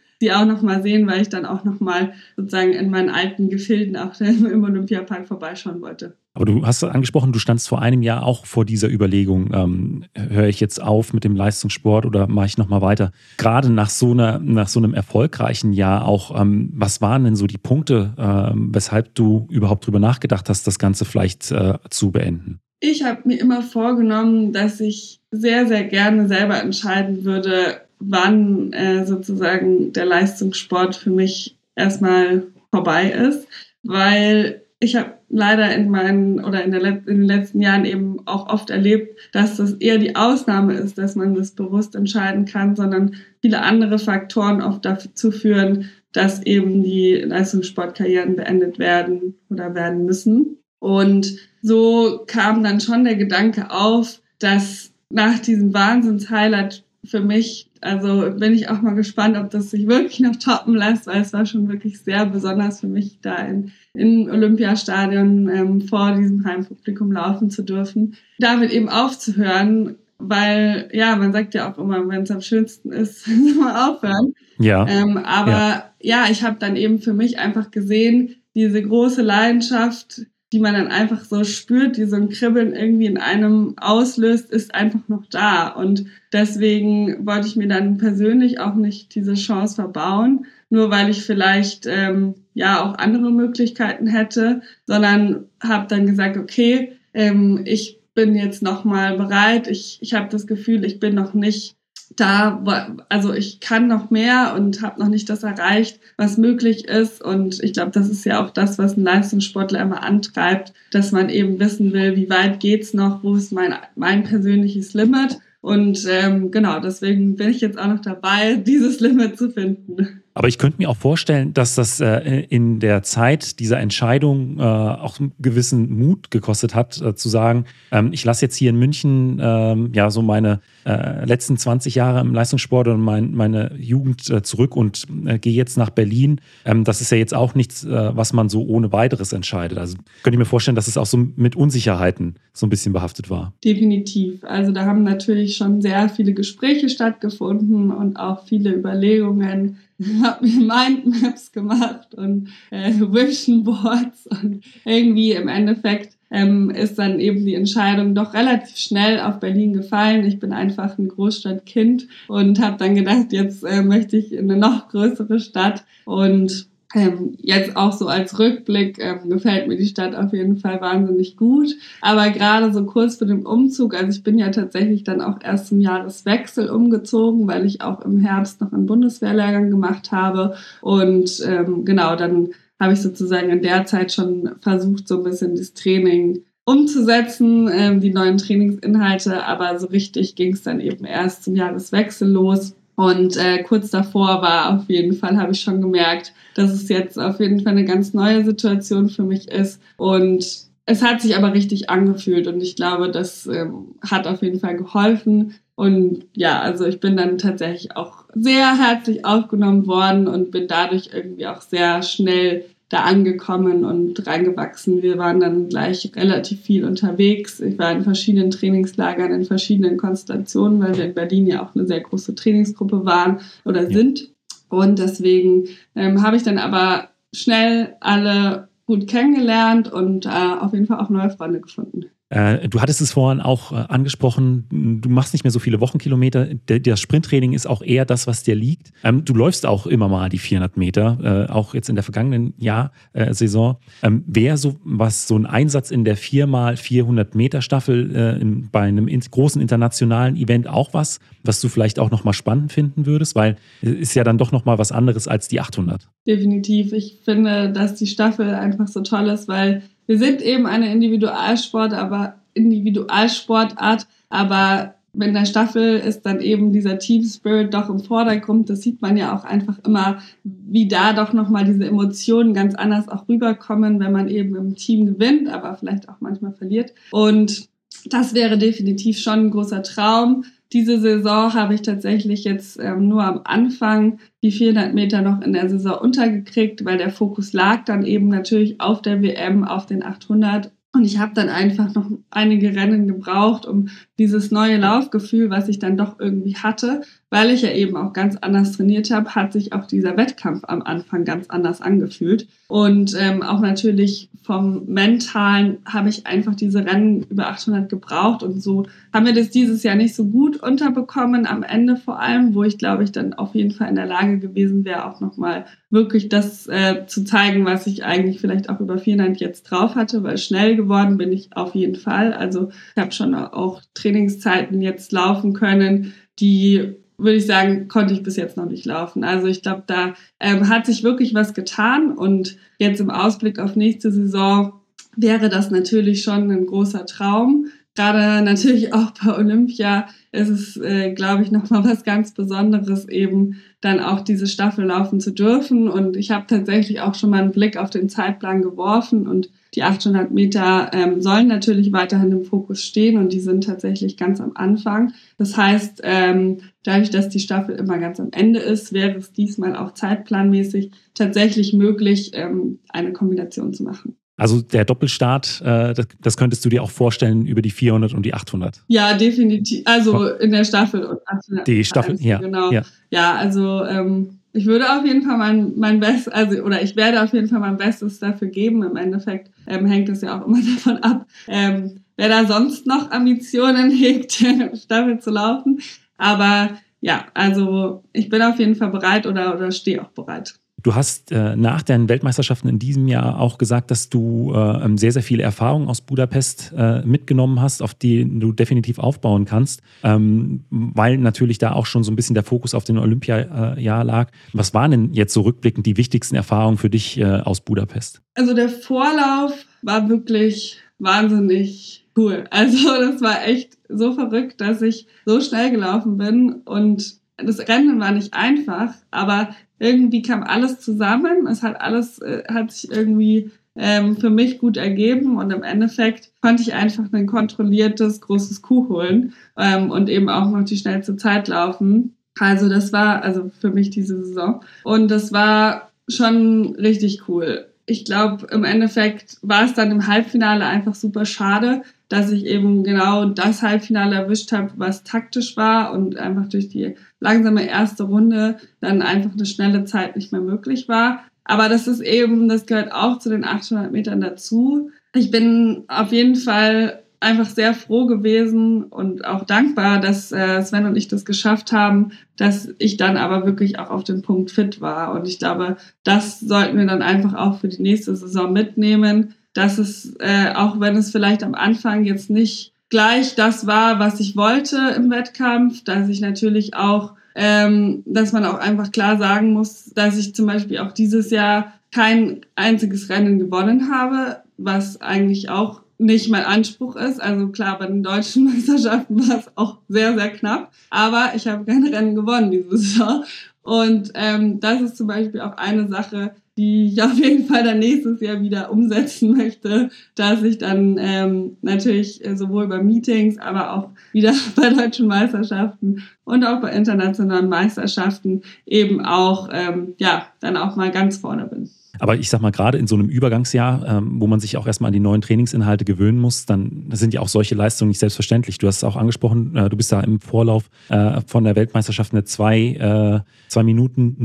sie 0.20 0.32
auch 0.32 0.44
noch 0.44 0.60
mal 0.60 0.82
sehen, 0.82 1.06
weil 1.06 1.22
ich 1.22 1.28
dann 1.28 1.46
auch 1.46 1.64
noch 1.64 1.80
mal 1.80 2.12
sozusagen 2.36 2.72
in 2.72 2.90
meinen 2.90 3.10
alten 3.10 3.48
Gefilden 3.48 3.96
auch 3.96 4.20
im 4.20 4.64
Olympiapark 4.64 5.28
vorbeischauen 5.28 5.80
wollte. 5.80 6.16
Aber 6.34 6.46
du 6.46 6.66
hast 6.66 6.82
angesprochen, 6.82 7.32
du 7.32 7.38
standst 7.38 7.68
vor 7.68 7.80
einem 7.80 8.02
Jahr 8.02 8.24
auch 8.24 8.44
vor 8.44 8.64
dieser 8.64 8.90
Überlegung, 8.90 9.54
ähm, 9.54 10.04
höre 10.14 10.48
ich 10.48 10.58
jetzt 10.58 10.82
auf 10.82 11.12
mit 11.12 11.22
dem 11.22 11.36
Leistungssport 11.36 12.04
oder 12.04 12.26
mache 12.26 12.46
ich 12.46 12.58
nochmal 12.58 12.82
weiter? 12.82 13.12
Gerade 13.36 13.70
nach 13.70 13.88
so, 13.88 14.10
einer, 14.10 14.40
nach 14.40 14.66
so 14.66 14.80
einem 14.80 14.94
erfolgreichen 14.94 15.72
Jahr 15.72 16.06
auch, 16.06 16.38
ähm, 16.38 16.72
was 16.74 17.00
waren 17.00 17.22
denn 17.22 17.36
so 17.36 17.46
die 17.46 17.56
Punkte, 17.56 18.14
äh, 18.18 18.52
weshalb 18.56 19.14
du 19.14 19.46
überhaupt 19.48 19.86
drüber 19.86 20.00
nachgedacht 20.00 20.48
hast, 20.48 20.66
das 20.66 20.80
Ganze 20.80 21.04
vielleicht 21.04 21.52
äh, 21.52 21.78
zu 21.88 22.10
beenden? 22.10 22.58
Ich 22.80 23.04
habe 23.04 23.20
mir 23.24 23.40
immer 23.40 23.62
vorgenommen, 23.62 24.52
dass 24.52 24.80
ich 24.80 25.20
sehr, 25.30 25.68
sehr 25.68 25.84
gerne 25.84 26.26
selber 26.26 26.60
entscheiden 26.60 27.24
würde, 27.24 27.80
wann 28.00 28.72
äh, 28.72 29.06
sozusagen 29.06 29.92
der 29.92 30.04
Leistungssport 30.04 30.96
für 30.96 31.10
mich 31.10 31.56
erstmal 31.76 32.48
vorbei 32.72 33.10
ist, 33.10 33.46
weil 33.84 34.62
ich 34.80 34.96
habe 34.96 35.14
leider 35.34 35.74
in 35.74 35.90
meinen 35.90 36.42
oder 36.44 36.62
in, 36.62 36.70
der, 36.70 36.80
in, 36.84 37.04
den 37.04 37.22
letzten 37.22 37.60
Jahren 37.60 37.84
eben 37.84 38.24
auch 38.24 38.48
oft 38.48 38.70
erlebt, 38.70 39.18
dass 39.32 39.56
das 39.56 39.72
eher 39.74 39.98
die 39.98 40.14
Ausnahme 40.14 40.74
ist, 40.74 40.96
dass 40.96 41.16
man 41.16 41.34
das 41.34 41.50
bewusst 41.50 41.96
entscheiden 41.96 42.44
kann, 42.44 42.76
sondern 42.76 43.16
viele 43.42 43.60
andere 43.62 43.98
Faktoren 43.98 44.62
oft 44.62 44.84
dazu 44.84 45.32
führen, 45.32 45.90
dass 46.12 46.40
eben 46.44 46.84
die 46.84 47.16
Leistungssportkarrieren 47.16 48.36
beendet 48.36 48.78
werden 48.78 49.34
oder 49.50 49.74
werden 49.74 50.06
müssen. 50.06 50.58
Und 50.78 51.36
so 51.62 52.22
kam 52.28 52.62
dann 52.62 52.80
schon 52.80 53.02
der 53.02 53.16
Gedanke 53.16 53.72
auf, 53.72 54.22
dass 54.38 54.92
nach 55.10 55.40
diesem 55.40 55.74
Wahnsinns-Highlight 55.74 56.83
für 57.04 57.20
mich 57.20 57.70
also 57.84 58.30
bin 58.30 58.54
ich 58.54 58.70
auch 58.70 58.80
mal 58.80 58.94
gespannt, 58.94 59.36
ob 59.36 59.50
das 59.50 59.70
sich 59.70 59.86
wirklich 59.86 60.20
noch 60.20 60.36
toppen 60.36 60.74
lässt, 60.74 61.06
weil 61.06 61.20
es 61.20 61.34
war 61.34 61.44
schon 61.44 61.68
wirklich 61.68 62.00
sehr 62.00 62.24
besonders 62.24 62.80
für 62.80 62.86
mich, 62.86 63.18
da 63.20 63.36
in, 63.36 63.72
im 63.92 64.28
Olympiastadion 64.30 65.50
ähm, 65.50 65.80
vor 65.82 66.12
diesem 66.12 66.44
Heimpublikum 66.46 67.12
laufen 67.12 67.50
zu 67.50 67.62
dürfen. 67.62 68.16
Damit 68.38 68.72
eben 68.72 68.88
aufzuhören, 68.88 69.96
weil 70.18 70.88
ja, 70.94 71.14
man 71.16 71.32
sagt 71.32 71.52
ja 71.52 71.70
auch 71.70 71.76
immer, 71.76 72.08
wenn 72.08 72.22
es 72.22 72.30
am 72.30 72.40
schönsten 72.40 72.90
ist, 72.90 73.28
man 73.60 73.76
aufhören. 73.76 74.34
Ja. 74.58 74.88
Ähm, 74.88 75.18
aber 75.18 75.50
ja, 75.50 75.90
ja 76.00 76.24
ich 76.30 76.42
habe 76.42 76.56
dann 76.58 76.76
eben 76.76 77.00
für 77.00 77.12
mich 77.12 77.38
einfach 77.38 77.70
gesehen, 77.70 78.36
diese 78.54 78.82
große 78.82 79.20
Leidenschaft, 79.20 80.22
die 80.54 80.60
man 80.60 80.74
dann 80.74 80.86
einfach 80.86 81.24
so 81.24 81.42
spürt, 81.42 81.96
die 81.96 82.04
so 82.04 82.14
ein 82.14 82.28
Kribbeln 82.28 82.74
irgendwie 82.74 83.06
in 83.06 83.18
einem 83.18 83.74
auslöst, 83.76 84.52
ist 84.52 84.72
einfach 84.72 85.00
noch 85.08 85.26
da. 85.26 85.66
Und 85.66 86.06
deswegen 86.32 87.26
wollte 87.26 87.48
ich 87.48 87.56
mir 87.56 87.66
dann 87.66 87.98
persönlich 87.98 88.60
auch 88.60 88.76
nicht 88.76 89.16
diese 89.16 89.34
Chance 89.34 89.74
verbauen, 89.74 90.46
nur 90.70 90.92
weil 90.92 91.10
ich 91.10 91.24
vielleicht 91.24 91.86
ähm, 91.86 92.36
ja 92.54 92.84
auch 92.84 92.98
andere 92.98 93.32
Möglichkeiten 93.32 94.06
hätte, 94.06 94.62
sondern 94.86 95.46
habe 95.60 95.88
dann 95.88 96.06
gesagt, 96.06 96.36
okay, 96.36 96.92
ähm, 97.14 97.62
ich 97.64 97.98
bin 98.14 98.36
jetzt 98.36 98.62
noch 98.62 98.84
mal 98.84 99.16
bereit. 99.16 99.66
Ich, 99.66 99.98
ich 100.02 100.14
habe 100.14 100.28
das 100.30 100.46
Gefühl, 100.46 100.84
ich 100.84 101.00
bin 101.00 101.16
noch 101.16 101.34
nicht 101.34 101.74
da, 102.16 102.94
also 103.08 103.32
ich 103.32 103.60
kann 103.60 103.88
noch 103.88 104.10
mehr 104.10 104.54
und 104.56 104.82
habe 104.82 105.00
noch 105.00 105.08
nicht 105.08 105.28
das 105.28 105.42
erreicht, 105.42 106.00
was 106.16 106.38
möglich 106.38 106.86
ist. 106.86 107.22
Und 107.22 107.62
ich 107.62 107.72
glaube, 107.72 107.90
das 107.90 108.08
ist 108.08 108.24
ja 108.24 108.44
auch 108.44 108.50
das, 108.50 108.78
was 108.78 108.96
ein 108.96 109.04
Leistungssportler 109.04 109.80
immer 109.80 110.02
antreibt, 110.02 110.72
dass 110.90 111.12
man 111.12 111.28
eben 111.28 111.58
wissen 111.58 111.92
will, 111.92 112.16
wie 112.16 112.30
weit 112.30 112.60
geht's 112.60 112.94
noch, 112.94 113.22
wo 113.22 113.34
ist 113.34 113.52
mein, 113.52 113.74
mein 113.96 114.24
persönliches 114.24 114.94
Limit. 114.94 115.38
Und 115.60 116.06
ähm, 116.08 116.50
genau, 116.50 116.78
deswegen 116.80 117.36
bin 117.36 117.50
ich 117.50 117.60
jetzt 117.60 117.78
auch 117.78 117.86
noch 117.86 118.00
dabei, 118.00 118.56
dieses 118.56 119.00
Limit 119.00 119.38
zu 119.38 119.50
finden. 119.50 120.23
Aber 120.36 120.48
ich 120.48 120.58
könnte 120.58 120.78
mir 120.78 120.90
auch 120.90 120.96
vorstellen, 120.96 121.54
dass 121.54 121.76
das 121.76 122.00
äh, 122.00 122.40
in 122.48 122.80
der 122.80 123.04
Zeit 123.04 123.60
dieser 123.60 123.78
Entscheidung 123.78 124.58
äh, 124.58 124.62
auch 124.62 125.20
einen 125.20 125.32
gewissen 125.38 125.96
Mut 125.96 126.32
gekostet 126.32 126.74
hat, 126.74 127.00
äh, 127.00 127.14
zu 127.14 127.28
sagen, 127.28 127.66
ähm, 127.92 128.12
ich 128.12 128.24
lasse 128.24 128.44
jetzt 128.44 128.56
hier 128.56 128.70
in 128.70 128.76
München 128.76 129.40
ähm, 129.40 129.92
ja 129.94 130.10
so 130.10 130.22
meine 130.22 130.60
äh, 130.84 131.24
letzten 131.24 131.56
20 131.56 131.94
Jahre 131.94 132.20
im 132.20 132.34
Leistungssport 132.34 132.88
und 132.88 133.00
mein, 133.00 133.32
meine 133.32 133.76
Jugend 133.78 134.28
äh, 134.28 134.42
zurück 134.42 134.74
und 134.74 135.06
äh, 135.24 135.38
gehe 135.38 135.52
jetzt 135.52 135.78
nach 135.78 135.90
Berlin. 135.90 136.40
Ähm, 136.64 136.82
das 136.82 137.00
ist 137.00 137.12
ja 137.12 137.16
jetzt 137.16 137.32
auch 137.32 137.54
nichts, 137.54 137.86
was 137.86 138.32
man 138.32 138.48
so 138.48 138.64
ohne 138.66 138.92
weiteres 138.92 139.32
entscheidet. 139.32 139.78
Also 139.78 139.96
könnte 140.22 140.34
ich 140.34 140.38
mir 140.38 140.44
vorstellen, 140.46 140.74
dass 140.74 140.88
es 140.88 140.96
auch 140.96 141.06
so 141.06 141.16
mit 141.16 141.54
Unsicherheiten 141.54 142.36
so 142.52 142.66
ein 142.66 142.70
bisschen 142.70 142.92
behaftet 142.92 143.30
war. 143.30 143.52
Definitiv. 143.64 144.42
Also 144.44 144.72
da 144.72 144.84
haben 144.84 145.04
natürlich 145.04 145.56
schon 145.56 145.80
sehr 145.80 146.08
viele 146.08 146.32
Gespräche 146.32 146.88
stattgefunden 146.88 147.90
und 147.90 148.16
auch 148.16 148.46
viele 148.46 148.74
Überlegungen. 148.74 149.76
Habe 150.22 150.46
mir 150.46 150.60
Mindmaps 150.60 151.52
gemacht 151.52 152.14
und 152.14 152.48
äh, 152.70 152.92
Vision 152.92 153.64
Boards 153.64 154.26
und 154.42 154.64
irgendwie 154.84 155.32
im 155.32 155.48
Endeffekt 155.48 156.16
ähm, 156.30 156.70
ist 156.70 156.98
dann 156.98 157.20
eben 157.20 157.44
die 157.44 157.54
Entscheidung 157.54 158.14
doch 158.14 158.34
relativ 158.34 158.76
schnell 158.76 159.20
auf 159.20 159.38
Berlin 159.38 159.72
gefallen. 159.72 160.24
Ich 160.24 160.40
bin 160.40 160.52
einfach 160.52 160.98
ein 160.98 161.08
Großstadtkind 161.08 162.08
und 162.26 162.60
habe 162.60 162.76
dann 162.76 162.96
gedacht, 162.96 163.32
jetzt 163.32 163.62
äh, 163.62 163.82
möchte 163.82 164.16
ich 164.16 164.32
in 164.32 164.50
eine 164.50 164.58
noch 164.58 164.88
größere 164.88 165.38
Stadt 165.38 165.84
und 166.04 166.68
ähm, 166.94 167.34
jetzt 167.38 167.76
auch 167.76 167.92
so 167.92 168.06
als 168.06 168.38
Rückblick 168.38 168.98
ähm, 168.98 169.28
gefällt 169.28 169.68
mir 169.68 169.76
die 169.76 169.86
Stadt 169.86 170.14
auf 170.14 170.32
jeden 170.32 170.56
Fall 170.56 170.80
wahnsinnig 170.80 171.36
gut. 171.36 171.74
Aber 172.00 172.30
gerade 172.30 172.72
so 172.72 172.84
kurz 172.84 173.16
vor 173.16 173.26
dem 173.26 173.44
Umzug, 173.44 173.94
also 173.94 174.16
ich 174.16 174.22
bin 174.22 174.38
ja 174.38 174.50
tatsächlich 174.50 175.04
dann 175.04 175.20
auch 175.20 175.38
erst 175.42 175.68
zum 175.68 175.80
Jahreswechsel 175.80 176.70
umgezogen, 176.70 177.48
weil 177.48 177.66
ich 177.66 177.80
auch 177.80 178.00
im 178.02 178.20
Herbst 178.20 178.60
noch 178.60 178.72
einen 178.72 178.86
Bundeswehrlehrgang 178.86 179.70
gemacht 179.70 180.12
habe. 180.12 180.54
Und 180.80 181.42
ähm, 181.46 181.84
genau, 181.84 182.16
dann 182.16 182.50
habe 182.80 182.92
ich 182.92 183.02
sozusagen 183.02 183.50
in 183.50 183.62
der 183.62 183.86
Zeit 183.86 184.12
schon 184.12 184.50
versucht, 184.60 185.08
so 185.08 185.18
ein 185.18 185.24
bisschen 185.24 185.56
das 185.56 185.74
Training 185.74 186.44
umzusetzen, 186.64 187.68
ähm, 187.72 188.00
die 188.00 188.12
neuen 188.12 188.38
Trainingsinhalte. 188.38 189.44
Aber 189.44 189.78
so 189.78 189.88
richtig 189.88 190.34
ging 190.34 190.52
es 190.52 190.62
dann 190.62 190.80
eben 190.80 191.04
erst 191.04 191.44
zum 191.44 191.56
Jahreswechsel 191.56 192.28
los. 192.28 192.74
Und 192.96 193.36
äh, 193.36 193.62
kurz 193.62 193.90
davor 193.90 194.40
war 194.42 194.76
auf 194.76 194.88
jeden 194.88 195.14
Fall, 195.14 195.36
habe 195.36 195.52
ich 195.52 195.60
schon 195.60 195.80
gemerkt, 195.80 196.32
dass 196.54 196.72
es 196.72 196.88
jetzt 196.88 197.18
auf 197.18 197.40
jeden 197.40 197.60
Fall 197.60 197.72
eine 197.72 197.84
ganz 197.84 198.14
neue 198.14 198.44
Situation 198.44 199.08
für 199.08 199.24
mich 199.24 199.50
ist. 199.50 199.80
Und 199.96 200.68
es 200.86 201.02
hat 201.02 201.22
sich 201.22 201.36
aber 201.36 201.54
richtig 201.54 201.90
angefühlt 201.90 202.46
und 202.46 202.60
ich 202.60 202.76
glaube, 202.76 203.10
das 203.10 203.46
ähm, 203.46 203.94
hat 204.02 204.26
auf 204.26 204.42
jeden 204.42 204.60
Fall 204.60 204.76
geholfen. 204.76 205.54
Und 205.76 206.26
ja, 206.34 206.60
also 206.60 206.84
ich 206.84 207.00
bin 207.00 207.16
dann 207.16 207.38
tatsächlich 207.38 207.96
auch 207.96 208.24
sehr 208.34 208.78
herzlich 208.78 209.24
aufgenommen 209.24 209.86
worden 209.86 210.28
und 210.28 210.50
bin 210.50 210.68
dadurch 210.68 211.10
irgendwie 211.12 211.46
auch 211.46 211.62
sehr 211.62 212.02
schnell 212.02 212.64
da 212.94 213.00
angekommen 213.00 213.84
und 213.84 214.24
reingewachsen. 214.24 215.02
Wir 215.02 215.18
waren 215.18 215.40
dann 215.40 215.68
gleich 215.68 216.12
relativ 216.14 216.60
viel 216.60 216.84
unterwegs. 216.84 217.58
Ich 217.58 217.76
war 217.76 217.90
in 217.90 218.04
verschiedenen 218.04 218.52
Trainingslagern, 218.52 219.32
in 219.32 219.44
verschiedenen 219.44 219.96
Konstellationen, 219.96 220.80
weil 220.80 220.96
wir 220.96 221.06
in 221.06 221.14
Berlin 221.14 221.46
ja 221.46 221.62
auch 221.62 221.74
eine 221.74 221.86
sehr 221.86 222.00
große 222.00 222.36
Trainingsgruppe 222.36 223.04
waren 223.04 223.40
oder 223.64 223.90
sind. 223.90 224.30
Und 224.68 225.00
deswegen 225.00 225.64
ähm, 225.96 226.22
habe 226.22 226.36
ich 226.36 226.44
dann 226.44 226.58
aber 226.58 227.08
schnell 227.34 227.96
alle 227.98 228.68
gut 228.86 229.08
kennengelernt 229.08 229.92
und 229.92 230.26
äh, 230.26 230.28
auf 230.60 230.72
jeden 230.72 230.86
Fall 230.86 231.00
auch 231.00 231.10
neue 231.10 231.30
Freunde 231.30 231.60
gefunden. 231.60 232.06
Äh, 232.30 232.68
du 232.68 232.80
hattest 232.80 233.00
es 233.00 233.12
vorhin 233.12 233.40
auch 233.40 233.70
äh, 233.72 233.76
angesprochen, 233.76 234.66
du 234.70 235.08
machst 235.08 235.34
nicht 235.34 235.44
mehr 235.44 235.50
so 235.50 235.58
viele 235.58 235.80
Wochenkilometer. 235.80 236.46
Das 236.66 237.00
Sprinttraining 237.00 237.52
ist 237.52 237.66
auch 237.66 237.82
eher 237.82 238.04
das, 238.04 238.26
was 238.26 238.42
dir 238.42 238.54
liegt. 238.54 238.92
Ähm, 239.04 239.24
du 239.24 239.34
läufst 239.34 239.66
auch 239.66 239.86
immer 239.86 240.08
mal 240.08 240.30
die 240.30 240.38
400 240.38 240.76
Meter, 240.76 241.46
äh, 241.48 241.52
auch 241.52 241.74
jetzt 241.74 241.88
in 241.88 241.96
der 241.96 242.02
vergangenen 242.02 242.54
Jahr, 242.58 242.92
Saison. 243.30 243.76
Ähm, 244.02 244.24
Wäre 244.26 244.56
so 244.56 244.76
was, 244.84 245.28
so 245.28 245.36
ein 245.36 245.46
Einsatz 245.46 245.90
in 245.90 246.04
der 246.04 246.16
4x400 246.16 247.36
Meter 247.36 247.62
Staffel 247.62 248.66
bei 248.72 248.80
einem 248.80 249.06
großen 249.06 249.60
internationalen 249.60 250.36
Event 250.36 250.66
auch 250.66 250.94
was, 250.94 251.20
was 251.42 251.60
du 251.60 251.68
vielleicht 251.68 251.98
auch 251.98 252.10
nochmal 252.10 252.34
spannend 252.34 252.72
finden 252.72 253.06
würdest? 253.06 253.34
Weil 253.34 253.56
es 253.82 253.92
ist 253.92 254.14
ja 254.14 254.24
dann 254.24 254.38
doch 254.38 254.52
nochmal 254.52 254.78
was 254.78 254.92
anderes 254.92 255.28
als 255.28 255.48
die 255.48 255.60
800. 255.60 256.08
Definitiv. 256.26 256.92
Ich 256.92 257.20
finde, 257.24 257.72
dass 257.72 257.94
die 257.94 258.06
Staffel 258.06 258.54
einfach 258.54 258.88
so 258.88 259.00
toll 259.02 259.28
ist, 259.28 259.48
weil 259.48 259.82
wir 260.06 260.18
sind 260.18 260.42
eben 260.42 260.66
eine 260.66 260.92
Individualsport, 260.92 261.92
aber 261.92 262.36
Individualsportart, 262.54 264.06
aber 264.28 264.94
wenn 265.14 265.34
der 265.34 265.46
Staffel 265.46 265.96
ist 265.98 266.22
dann 266.22 266.40
eben 266.40 266.72
dieser 266.72 266.98
Team 266.98 267.24
Spirit 267.24 267.72
doch 267.72 267.88
im 267.88 268.00
Vordergrund. 268.00 268.68
Das 268.68 268.82
sieht 268.82 269.00
man 269.00 269.16
ja 269.16 269.36
auch 269.36 269.44
einfach 269.44 269.78
immer, 269.86 270.18
wie 270.42 270.88
da 270.88 271.12
doch 271.12 271.32
nochmal 271.32 271.64
diese 271.64 271.84
Emotionen 271.84 272.52
ganz 272.52 272.74
anders 272.74 273.08
auch 273.08 273.28
rüberkommen, 273.28 274.00
wenn 274.00 274.12
man 274.12 274.28
eben 274.28 274.56
im 274.56 274.74
Team 274.74 275.06
gewinnt, 275.06 275.48
aber 275.48 275.76
vielleicht 275.76 276.08
auch 276.08 276.16
manchmal 276.20 276.52
verliert. 276.52 276.92
Und 277.12 277.68
das 278.06 278.34
wäre 278.34 278.58
definitiv 278.58 279.18
schon 279.18 279.46
ein 279.46 279.50
großer 279.50 279.82
Traum. 279.82 280.44
Diese 280.74 281.00
Saison 281.00 281.54
habe 281.54 281.74
ich 281.74 281.82
tatsächlich 281.82 282.42
jetzt 282.42 282.80
ähm, 282.80 283.08
nur 283.08 283.22
am 283.24 283.40
Anfang 283.44 284.18
die 284.42 284.50
400 284.50 284.92
Meter 284.92 285.22
noch 285.22 285.40
in 285.40 285.52
der 285.52 285.68
Saison 285.68 285.98
untergekriegt, 285.98 286.84
weil 286.84 286.98
der 286.98 287.10
Fokus 287.10 287.52
lag 287.52 287.84
dann 287.84 288.04
eben 288.04 288.28
natürlich 288.28 288.80
auf 288.80 289.00
der 289.00 289.22
WM, 289.22 289.64
auf 289.64 289.86
den 289.86 290.02
800 290.02 290.72
und 290.94 291.04
ich 291.04 291.18
habe 291.18 291.34
dann 291.34 291.48
einfach 291.48 291.92
noch 291.94 292.08
einige 292.30 292.74
Rennen 292.74 293.08
gebraucht, 293.08 293.66
um 293.66 293.88
dieses 294.18 294.50
neue 294.50 294.76
Laufgefühl, 294.76 295.50
was 295.50 295.68
ich 295.68 295.78
dann 295.78 295.96
doch 295.96 296.20
irgendwie 296.20 296.56
hatte, 296.56 297.02
weil 297.30 297.50
ich 297.50 297.62
ja 297.62 297.72
eben 297.72 297.96
auch 297.96 298.12
ganz 298.12 298.36
anders 298.36 298.72
trainiert 298.72 299.10
habe, 299.10 299.34
hat 299.34 299.52
sich 299.52 299.72
auch 299.72 299.86
dieser 299.86 300.16
Wettkampf 300.16 300.62
am 300.68 300.82
Anfang 300.82 301.24
ganz 301.24 301.50
anders 301.50 301.80
angefühlt. 301.80 302.46
Und 302.68 303.16
ähm, 303.18 303.42
auch 303.42 303.60
natürlich 303.60 304.30
vom 304.42 304.84
Mentalen 304.86 305.78
habe 305.84 306.10
ich 306.10 306.26
einfach 306.26 306.54
diese 306.54 306.84
Rennen 306.84 307.22
über 307.22 307.48
800 307.48 307.88
gebraucht. 307.88 308.42
Und 308.42 308.62
so 308.62 308.86
haben 309.12 309.26
wir 309.26 309.32
das 309.32 309.50
dieses 309.50 309.82
Jahr 309.82 309.96
nicht 309.96 310.14
so 310.14 310.26
gut 310.26 310.62
unterbekommen, 310.62 311.46
am 311.46 311.62
Ende 311.62 311.96
vor 311.96 312.20
allem, 312.20 312.54
wo 312.54 312.62
ich 312.62 312.78
glaube 312.78 313.02
ich 313.02 313.10
dann 313.10 313.34
auf 313.34 313.54
jeden 313.54 313.72
Fall 313.72 313.88
in 313.88 313.96
der 313.96 314.06
Lage 314.06 314.38
gewesen 314.38 314.84
wäre, 314.84 315.06
auch 315.06 315.20
nochmal 315.20 315.64
wirklich 315.90 316.28
das 316.28 316.66
äh, 316.66 317.06
zu 317.06 317.24
zeigen, 317.24 317.64
was 317.64 317.86
ich 317.86 318.04
eigentlich 318.04 318.40
vielleicht 318.40 318.68
auch 318.68 318.80
über 318.80 318.98
400 318.98 319.38
jetzt 319.38 319.64
drauf 319.64 319.94
hatte, 319.94 320.22
weil 320.22 320.38
schnell 320.38 320.76
geworden 320.76 321.16
bin 321.16 321.32
ich 321.32 321.56
auf 321.56 321.74
jeden 321.74 321.96
Fall. 321.96 322.32
Also 322.32 322.68
ich 322.94 323.00
habe 323.00 323.12
schon 323.12 323.34
auch 323.34 323.80
Trainingszeiten 324.04 324.82
jetzt 324.82 325.12
laufen 325.12 325.54
können, 325.54 326.12
die 326.38 326.94
würde 327.16 327.36
ich 327.36 327.46
sagen, 327.46 327.88
konnte 327.88 328.12
ich 328.12 328.22
bis 328.22 328.36
jetzt 328.36 328.56
noch 328.56 328.66
nicht 328.66 328.84
laufen. 328.84 329.24
Also 329.24 329.46
ich 329.46 329.62
glaube, 329.62 329.84
da 329.86 330.14
ähm, 330.40 330.68
hat 330.68 330.84
sich 330.84 331.02
wirklich 331.02 331.32
was 331.32 331.54
getan 331.54 332.12
und 332.12 332.56
jetzt 332.78 333.00
im 333.00 333.10
Ausblick 333.10 333.58
auf 333.58 333.76
nächste 333.76 334.10
Saison 334.12 334.74
wäre 335.16 335.48
das 335.48 335.70
natürlich 335.70 336.22
schon 336.22 336.50
ein 336.50 336.66
großer 336.66 337.06
Traum. 337.06 337.66
Gerade 337.96 338.44
natürlich 338.44 338.92
auch 338.92 339.12
bei 339.12 339.36
Olympia 339.36 340.08
ist 340.32 340.48
es, 340.48 340.76
äh, 340.76 341.12
glaube 341.12 341.44
ich, 341.44 341.52
nochmal 341.52 341.84
was 341.84 342.02
ganz 342.02 342.32
Besonderes, 342.32 343.08
eben 343.08 343.60
dann 343.80 344.00
auch 344.00 344.20
diese 344.20 344.48
Staffel 344.48 344.86
laufen 344.86 345.20
zu 345.20 345.32
dürfen. 345.32 345.88
Und 345.88 346.16
ich 346.16 346.32
habe 346.32 346.46
tatsächlich 346.48 347.00
auch 347.00 347.14
schon 347.14 347.30
mal 347.30 347.42
einen 347.42 347.52
Blick 347.52 347.76
auf 347.76 347.90
den 347.90 348.08
Zeitplan 348.08 348.62
geworfen 348.62 349.28
und 349.28 349.48
die 349.74 349.82
800 349.82 350.30
Meter 350.30 350.90
ähm, 350.92 351.20
sollen 351.20 351.48
natürlich 351.48 351.92
weiterhin 351.92 352.32
im 352.32 352.44
Fokus 352.44 352.82
stehen 352.82 353.16
und 353.18 353.32
die 353.32 353.40
sind 353.40 353.64
tatsächlich 353.64 354.16
ganz 354.16 354.40
am 354.40 354.52
Anfang. 354.54 355.12
Das 355.36 355.56
heißt, 355.56 356.00
ähm, 356.04 356.58
dadurch, 356.84 357.10
dass 357.10 357.28
die 357.28 357.40
Staffel 357.40 357.74
immer 357.76 357.98
ganz 357.98 358.20
am 358.20 358.28
Ende 358.32 358.60
ist, 358.60 358.92
wäre 358.92 359.18
es 359.18 359.32
diesmal 359.32 359.76
auch 359.76 359.92
zeitplanmäßig 359.92 360.92
tatsächlich 361.14 361.72
möglich, 361.72 362.32
ähm, 362.34 362.78
eine 362.88 363.12
Kombination 363.12 363.72
zu 363.72 363.82
machen. 363.82 364.16
Also 364.36 364.62
der 364.62 364.84
Doppelstart, 364.84 365.62
äh, 365.64 365.94
das, 365.94 366.08
das, 366.20 366.36
könntest 366.36 366.64
du 366.64 366.68
dir 366.68 366.82
auch 366.82 366.90
vorstellen 366.90 367.46
über 367.46 367.62
die 367.62 367.70
400 367.70 368.14
und 368.14 368.24
die 368.24 368.34
800. 368.34 368.82
Ja, 368.88 369.14
definitiv. 369.14 369.82
Also 369.84 370.26
in 370.26 370.50
der 370.50 370.64
Staffel 370.64 371.04
und 371.04 371.20
800. 371.26 371.66
Die 371.66 371.84
Staffel, 371.84 372.20
ja. 372.20 372.38
Genau. 372.38 372.72
Ja, 372.72 372.82
ja 373.10 373.34
also 373.36 373.84
ähm, 373.84 374.40
ich 374.52 374.66
würde 374.66 374.92
auf 374.92 375.04
jeden 375.04 375.22
Fall 375.22 375.38
mein, 375.38 375.72
mein 375.76 376.00
Bestes, 376.00 376.32
also 376.32 376.62
oder 376.62 376.82
ich 376.82 376.96
werde 376.96 377.22
auf 377.22 377.32
jeden 377.32 377.48
Fall 377.48 377.60
mein 377.60 377.76
Bestes 377.76 378.18
dafür 378.18 378.48
geben. 378.48 378.82
Im 378.82 378.96
Endeffekt 378.96 379.50
ähm, 379.68 379.86
hängt 379.86 380.08
es 380.08 380.20
ja 380.22 380.40
auch 380.40 380.46
immer 380.46 380.60
davon 380.74 380.96
ab, 380.98 381.26
ähm, 381.46 382.00
wer 382.16 382.28
da 382.28 382.44
sonst 382.44 382.86
noch 382.86 383.12
Ambitionen 383.12 383.90
hegt, 383.96 384.32
Staffel 384.32 385.20
zu 385.20 385.30
laufen. 385.30 385.80
Aber 386.16 386.70
ja, 387.00 387.26
also 387.34 388.02
ich 388.12 388.28
bin 388.28 388.42
auf 388.42 388.58
jeden 388.58 388.74
Fall 388.74 388.90
bereit 388.90 389.26
oder, 389.26 389.54
oder 389.54 389.70
stehe 389.70 390.02
auch 390.02 390.10
bereit. 390.10 390.54
Du 390.84 390.94
hast 390.94 391.32
äh, 391.32 391.56
nach 391.56 391.80
deinen 391.80 392.10
Weltmeisterschaften 392.10 392.68
in 392.68 392.78
diesem 392.78 393.08
Jahr 393.08 393.40
auch 393.40 393.56
gesagt, 393.56 393.90
dass 393.90 394.10
du 394.10 394.52
äh, 394.52 394.86
sehr, 394.96 395.12
sehr 395.12 395.22
viele 395.22 395.42
Erfahrungen 395.42 395.88
aus 395.88 396.02
Budapest 396.02 396.74
äh, 396.76 397.00
mitgenommen 397.00 397.62
hast, 397.62 397.82
auf 397.82 397.94
die 397.94 398.38
du 398.38 398.52
definitiv 398.52 398.98
aufbauen 398.98 399.46
kannst, 399.46 399.80
ähm, 400.02 400.64
weil 400.68 401.16
natürlich 401.16 401.56
da 401.56 401.72
auch 401.72 401.86
schon 401.86 402.04
so 402.04 402.12
ein 402.12 402.16
bisschen 402.16 402.34
der 402.34 402.44
Fokus 402.44 402.74
auf 402.74 402.84
dem 402.84 402.98
Olympiajahr 402.98 404.04
lag. 404.04 404.30
Was 404.52 404.74
waren 404.74 404.90
denn 404.90 405.14
jetzt 405.14 405.32
so 405.32 405.40
rückblickend 405.40 405.86
die 405.86 405.96
wichtigsten 405.96 406.36
Erfahrungen 406.36 406.76
für 406.76 406.90
dich 406.90 407.18
äh, 407.18 407.24
aus 407.24 407.62
Budapest? 407.62 408.20
Also 408.34 408.52
der 408.52 408.68
Vorlauf 408.68 409.54
war 409.80 410.10
wirklich 410.10 410.76
wahnsinnig 410.98 412.06
cool. 412.14 412.44
Also 412.50 412.88
das 413.00 413.22
war 413.22 413.42
echt 413.46 413.78
so 413.88 414.12
verrückt, 414.12 414.60
dass 414.60 414.82
ich 414.82 415.06
so 415.24 415.40
schnell 415.40 415.70
gelaufen 415.70 416.18
bin 416.18 416.60
und 416.66 417.23
das 417.36 417.60
Rennen 417.60 418.00
war 418.00 418.12
nicht 418.12 418.34
einfach, 418.34 418.94
aber 419.10 419.54
irgendwie 419.78 420.22
kam 420.22 420.42
alles 420.42 420.80
zusammen. 420.80 421.46
Es 421.46 421.62
hat 421.62 421.80
alles, 421.80 422.18
äh, 422.20 422.44
hat 422.48 422.70
sich 422.70 422.90
irgendwie 422.90 423.50
ähm, 423.76 424.16
für 424.16 424.30
mich 424.30 424.58
gut 424.58 424.76
ergeben 424.76 425.36
und 425.36 425.50
im 425.50 425.62
Endeffekt 425.62 426.30
konnte 426.40 426.62
ich 426.62 426.74
einfach 426.74 427.04
ein 427.12 427.26
kontrolliertes, 427.26 428.20
großes 428.20 428.62
Kuh 428.62 428.88
holen 428.88 429.32
ähm, 429.56 429.90
und 429.90 430.08
eben 430.08 430.28
auch 430.28 430.48
noch 430.48 430.64
die 430.64 430.76
schnellste 430.76 431.16
Zeit 431.16 431.48
laufen. 431.48 432.16
Also 432.38 432.68
das 432.68 432.92
war 432.92 433.22
also 433.22 433.50
für 433.60 433.70
mich 433.70 433.90
diese 433.90 434.24
Saison 434.24 434.62
und 434.84 435.10
das 435.10 435.32
war 435.32 435.90
schon 436.08 436.74
richtig 436.76 437.28
cool. 437.28 437.66
Ich 437.86 438.04
glaube, 438.04 438.46
im 438.50 438.64
Endeffekt 438.64 439.38
war 439.42 439.64
es 439.64 439.74
dann 439.74 439.90
im 439.90 440.06
Halbfinale 440.06 440.64
einfach 440.64 440.94
super 440.94 441.26
schade, 441.26 441.82
dass 442.08 442.30
ich 442.30 442.46
eben 442.46 442.84
genau 442.84 443.24
das 443.26 443.62
Halbfinale 443.62 444.16
erwischt 444.16 444.52
habe, 444.52 444.72
was 444.76 445.04
taktisch 445.04 445.56
war 445.56 445.92
und 445.92 446.16
einfach 446.16 446.48
durch 446.48 446.68
die 446.68 446.96
langsame 447.20 447.66
erste 447.66 448.04
Runde 448.04 448.56
dann 448.80 449.02
einfach 449.02 449.32
eine 449.32 449.46
schnelle 449.46 449.84
Zeit 449.84 450.16
nicht 450.16 450.32
mehr 450.32 450.40
möglich 450.40 450.88
war. 450.88 451.24
Aber 451.44 451.68
das 451.68 451.86
ist 451.86 452.00
eben, 452.00 452.48
das 452.48 452.66
gehört 452.66 452.92
auch 452.92 453.18
zu 453.18 453.28
den 453.30 453.44
800 453.44 453.92
Metern 453.92 454.20
dazu. 454.20 454.90
Ich 455.14 455.30
bin 455.30 455.84
auf 455.88 456.12
jeden 456.12 456.36
Fall 456.36 457.04
einfach 457.24 457.46
sehr 457.46 457.74
froh 457.74 458.06
gewesen 458.06 458.84
und 458.84 459.24
auch 459.24 459.44
dankbar, 459.44 459.98
dass 460.00 460.30
äh, 460.30 460.62
Sven 460.62 460.84
und 460.84 460.96
ich 460.96 461.08
das 461.08 461.24
geschafft 461.24 461.72
haben, 461.72 462.12
dass 462.36 462.68
ich 462.78 462.96
dann 462.96 463.16
aber 463.16 463.46
wirklich 463.46 463.78
auch 463.78 463.90
auf 463.90 464.04
den 464.04 464.22
Punkt 464.22 464.50
fit 464.50 464.80
war. 464.80 465.12
Und 465.14 465.26
ich 465.26 465.38
glaube, 465.38 465.76
das 466.04 466.40
sollten 466.40 466.76
wir 466.76 466.86
dann 466.86 467.02
einfach 467.02 467.34
auch 467.34 467.60
für 467.60 467.68
die 467.68 467.82
nächste 467.82 468.14
Saison 468.14 468.52
mitnehmen, 468.52 469.34
dass 469.54 469.78
es, 469.78 470.14
äh, 470.18 470.52
auch 470.54 470.80
wenn 470.80 470.96
es 470.96 471.10
vielleicht 471.10 471.42
am 471.42 471.54
Anfang 471.54 472.04
jetzt 472.04 472.28
nicht 472.28 472.72
gleich 472.90 473.34
das 473.34 473.66
war, 473.66 473.98
was 473.98 474.20
ich 474.20 474.36
wollte 474.36 474.76
im 474.96 475.10
Wettkampf, 475.10 475.82
dass 475.84 476.08
ich 476.08 476.20
natürlich 476.20 476.74
auch, 476.74 477.14
ähm, 477.34 478.02
dass 478.06 478.32
man 478.32 478.44
auch 478.44 478.58
einfach 478.58 478.92
klar 478.92 479.16
sagen 479.16 479.52
muss, 479.52 479.90
dass 479.94 480.18
ich 480.18 480.34
zum 480.34 480.46
Beispiel 480.46 480.78
auch 480.78 480.92
dieses 480.92 481.30
Jahr 481.30 481.72
kein 481.92 482.40
einziges 482.56 483.08
Rennen 483.08 483.38
gewonnen 483.38 483.90
habe, 483.90 484.42
was 484.58 485.00
eigentlich 485.00 485.48
auch 485.48 485.80
nicht 485.98 486.28
mein 486.28 486.44
Anspruch 486.44 486.96
ist. 486.96 487.20
Also 487.20 487.48
klar, 487.48 487.78
bei 487.78 487.86
den 487.86 488.02
deutschen 488.02 488.44
Meisterschaften 488.52 489.28
war 489.28 489.38
es 489.38 489.50
auch 489.54 489.78
sehr, 489.88 490.14
sehr 490.14 490.30
knapp. 490.30 490.72
Aber 490.90 491.32
ich 491.34 491.46
habe 491.46 491.64
keine 491.64 491.92
Rennen 491.92 492.14
gewonnen 492.14 492.50
diese 492.50 492.76
Saison. 492.76 493.24
Und 493.64 494.12
ähm, 494.14 494.60
das 494.60 494.82
ist 494.82 494.96
zum 494.96 495.06
Beispiel 495.06 495.40
auch 495.40 495.56
eine 495.56 495.88
Sache, 495.88 496.34
die 496.56 496.86
ich 496.86 497.02
auf 497.02 497.18
jeden 497.18 497.46
Fall 497.46 497.64
dann 497.64 497.80
nächstes 497.80 498.20
Jahr 498.20 498.40
wieder 498.40 498.70
umsetzen 498.70 499.36
möchte, 499.36 499.90
dass 500.14 500.42
ich 500.42 500.58
dann 500.58 500.96
ähm, 500.98 501.56
natürlich 501.62 502.22
sowohl 502.34 502.68
bei 502.68 502.82
Meetings, 502.82 503.38
aber 503.38 503.72
auch 503.72 503.90
wieder 504.12 504.32
bei 504.56 504.70
deutschen 504.70 505.08
Meisterschaften 505.08 506.02
und 506.24 506.44
auch 506.44 506.60
bei 506.60 506.70
internationalen 506.70 507.48
Meisterschaften 507.48 508.42
eben 508.66 509.04
auch, 509.04 509.48
ähm, 509.50 509.94
ja, 509.98 510.26
dann 510.40 510.56
auch 510.56 510.76
mal 510.76 510.90
ganz 510.90 511.16
vorne 511.16 511.46
bin. 511.46 511.70
Aber 511.98 512.16
ich 512.16 512.28
sag 512.30 512.40
mal, 512.40 512.50
gerade 512.50 512.78
in 512.78 512.86
so 512.86 512.94
einem 512.94 513.08
Übergangsjahr, 513.08 513.86
ähm, 513.86 514.20
wo 514.20 514.26
man 514.26 514.40
sich 514.40 514.56
auch 514.56 514.66
erstmal 514.66 514.88
an 514.88 514.92
die 514.92 515.00
neuen 515.00 515.20
Trainingsinhalte 515.20 515.84
gewöhnen 515.84 516.18
muss, 516.18 516.46
dann 516.46 516.86
sind 516.92 517.14
ja 517.14 517.20
auch 517.20 517.28
solche 517.28 517.54
Leistungen 517.54 517.88
nicht 517.88 518.00
selbstverständlich. 518.00 518.58
Du 518.58 518.66
hast 518.66 518.78
es 518.78 518.84
auch 518.84 518.96
angesprochen, 518.96 519.56
äh, 519.56 519.68
du 519.68 519.76
bist 519.76 519.92
da 519.92 520.00
im 520.00 520.20
Vorlauf 520.20 520.70
äh, 520.88 521.20
von 521.26 521.44
der 521.44 521.56
Weltmeisterschaft 521.56 522.12
eine 522.12 522.24
2 522.24 522.58
äh, 522.58 523.20
zwei 523.48 523.62
Minuten 523.62 524.16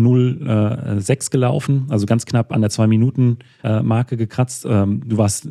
06 1.00 1.28
äh, 1.28 1.30
gelaufen, 1.30 1.86
also 1.90 2.06
ganz 2.06 2.26
knapp 2.26 2.52
an 2.52 2.62
der 2.62 2.70
2 2.70 2.88
Minuten 2.88 3.38
äh, 3.64 3.82
Marke 3.82 4.18
gekratzt. 4.18 4.66
Ähm, 4.68 5.04
du 5.08 5.18
warst 5.18 5.50